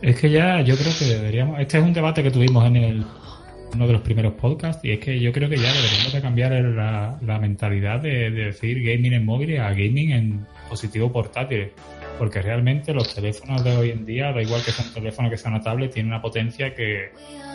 [0.01, 1.59] Es que ya yo creo que deberíamos.
[1.59, 3.03] Este es un debate que tuvimos en el
[3.73, 6.53] uno de los primeros podcasts y es que yo creo que ya deberíamos de cambiar
[6.53, 11.67] el- la, la mentalidad de, de decir gaming en móviles a gaming en positivo portátil.
[12.19, 15.37] Porque realmente los teléfonos de hoy en día, da igual que sea un teléfono que
[15.37, 17.13] sea una tablet, tienen una potencia que,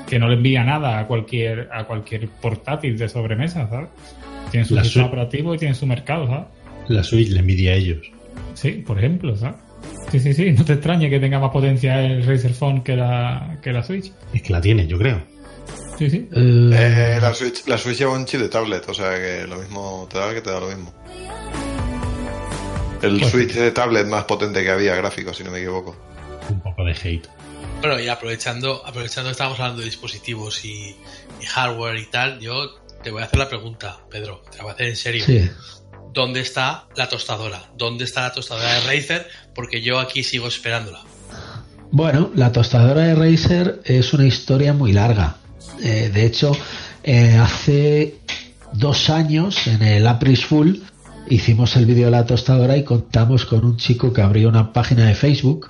[0.08, 3.90] que no le envía nada a cualquier a cualquier portátil de sobremesa, ¿sabes?
[4.50, 6.46] Tienen su La sistema operativo y tienen su mercado, ¿sabes?
[6.88, 8.10] La Switch le envidia a ellos.
[8.54, 9.56] Sí, por ejemplo, ¿sabes?
[10.10, 13.58] Sí, sí, sí, no te extrañe que tenga más potencia el Razer Phone que la,
[13.62, 14.12] que la Switch.
[14.32, 15.22] Es que la tiene, yo creo.
[15.98, 16.28] Sí, sí.
[16.32, 19.56] Eh, Eh, la, Switch, la Switch lleva un chip de tablet, o sea que lo
[19.56, 20.92] mismo te da que te da lo mismo.
[23.04, 25.96] El Pues- Switch de tablet más potente que había, gráfico, si no me equivoco.
[26.48, 27.26] Un poco de hate.
[27.80, 30.96] Bueno, y aprovechando, aprovechando que estamos hablando de dispositivos y,
[31.40, 34.70] y hardware y tal, yo te voy a hacer la pregunta, Pedro, te la voy
[34.70, 35.24] a hacer en serio.
[35.24, 35.50] sí.
[36.12, 37.60] ¿Dónde está la tostadora?
[37.76, 39.28] ¿Dónde está la tostadora de Razer?
[39.52, 41.00] Porque yo aquí sigo esperándola.
[41.90, 45.38] Bueno, la tostadora de Razer es una historia muy larga.
[45.82, 46.52] Eh, de hecho,
[47.02, 48.18] eh, hace
[48.72, 50.76] dos años en el April Full
[51.28, 55.06] hicimos el vídeo de la tostadora y contamos con un chico que abrió una página
[55.06, 55.68] de Facebook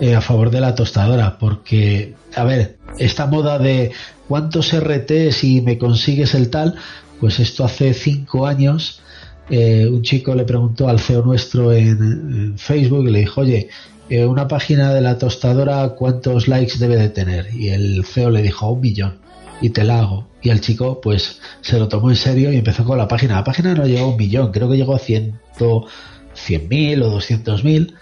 [0.00, 1.38] eh, a favor de la tostadora.
[1.38, 3.92] Porque, a ver, esta moda de
[4.28, 6.74] cuántos RT si me consigues el tal,
[7.20, 9.00] pues esto hace cinco años.
[9.50, 13.68] eh, un chico le preguntó al CEO nuestro en, Facebook y le dijo, oye,
[14.10, 17.54] eh, una página de la tostadora, ¿cuántos likes debe de tener?
[17.54, 19.18] Y el CEO le dijo, un millón,
[19.60, 20.27] y te la hago.
[20.42, 23.36] Y el chico, pues, se lo tomó en serio y empezó con la página.
[23.36, 25.86] La página no llegó a un millón, creo que llegó a ciento,
[26.34, 27.94] cien mil o doscientos mil,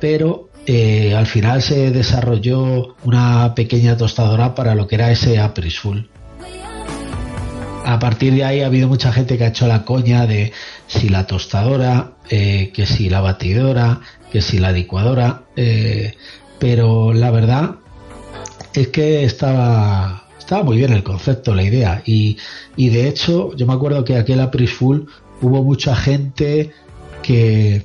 [0.00, 5.78] pero eh, al final se desarrolló una pequeña tostadora para lo que era ese Apris
[5.78, 6.00] Full.
[7.86, 10.52] A partir de ahí ha habido mucha gente que ha hecho la coña de
[10.86, 14.00] si la tostadora, eh, que si la batidora,
[14.32, 16.14] que si la licuadora, eh,
[16.58, 17.76] pero la verdad
[18.72, 22.36] es que estaba, estaba muy bien el concepto, la idea, y,
[22.76, 25.00] y de hecho yo me acuerdo que aquel Apris Full
[25.40, 26.70] hubo mucha gente
[27.22, 27.82] que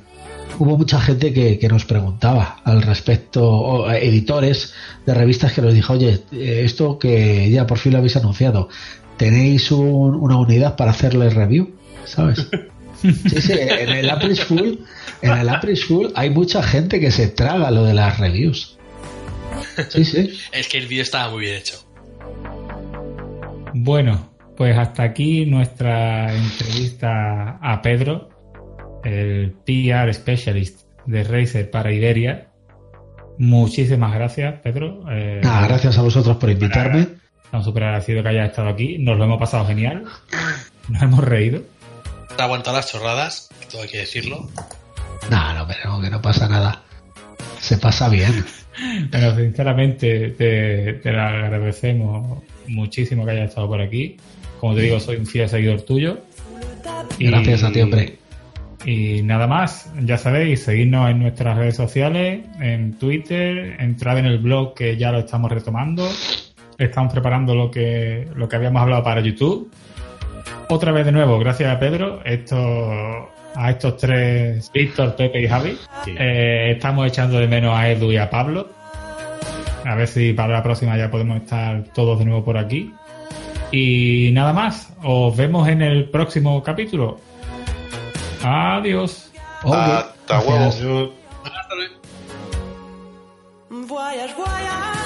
[0.57, 4.73] hubo mucha gente que, que nos preguntaba al respecto, o, eh, editores
[5.05, 8.67] de revistas que nos dijo, oye, eh, esto que ya por fin lo habéis anunciado,
[9.15, 11.71] tenéis un- una unidad para hacerle review,
[12.05, 12.45] ¿sabes?
[13.01, 14.73] Sí, sí, en el Apris Full,
[15.21, 18.75] en el Apris Full hay mucha gente que se traga lo de las reviews.
[19.89, 20.31] Sí, sí.
[20.51, 21.81] Es que el vídeo estaba muy bien hecho.
[23.81, 28.27] Bueno, pues hasta aquí nuestra entrevista a Pedro,
[29.05, 32.49] el PR Specialist de Razer para Iberia.
[33.37, 35.05] Muchísimas gracias, Pedro.
[35.09, 37.07] Eh, Nada, gracias a vosotros por invitarme.
[37.45, 38.97] Estamos súper agradecidos que hayas estado aquí.
[38.97, 40.03] Nos lo hemos pasado genial.
[40.89, 41.61] Nos hemos reído.
[42.35, 44.49] Te ha aguantado las chorradas, que todo hay que decirlo.
[45.31, 46.83] No, no, pero que no pasa nada.
[47.59, 48.43] Se pasa bien.
[49.11, 54.17] Pero sinceramente te, te lo agradecemos muchísimo que hayas estado por aquí.
[54.59, 56.19] Como te digo, soy un fiel seguidor tuyo.
[57.17, 58.15] Y- Gracias a ti, hombre.
[58.85, 64.37] Y nada más, ya sabéis, seguidnos en nuestras redes sociales, en Twitter, entrad en el
[64.39, 66.07] blog que ya lo estamos retomando.
[66.77, 69.69] Estamos preparando lo que, lo que habíamos hablado para YouTube.
[70.69, 72.55] Otra vez de nuevo, gracias a Pedro, esto,
[73.55, 75.77] a estos tres, Víctor, Pepe y Javi.
[76.05, 76.13] Sí.
[76.17, 78.69] Eh, estamos echando de menos a Edu y a Pablo.
[79.89, 82.93] A ver si para la próxima ya podemos estar todos de nuevo por aquí.
[83.71, 87.19] Y nada más, os vemos en el próximo capítulo.
[88.43, 89.31] Adiós.
[91.43, 91.95] Hasta luego.
[93.87, 94.98] Voyage, voyage.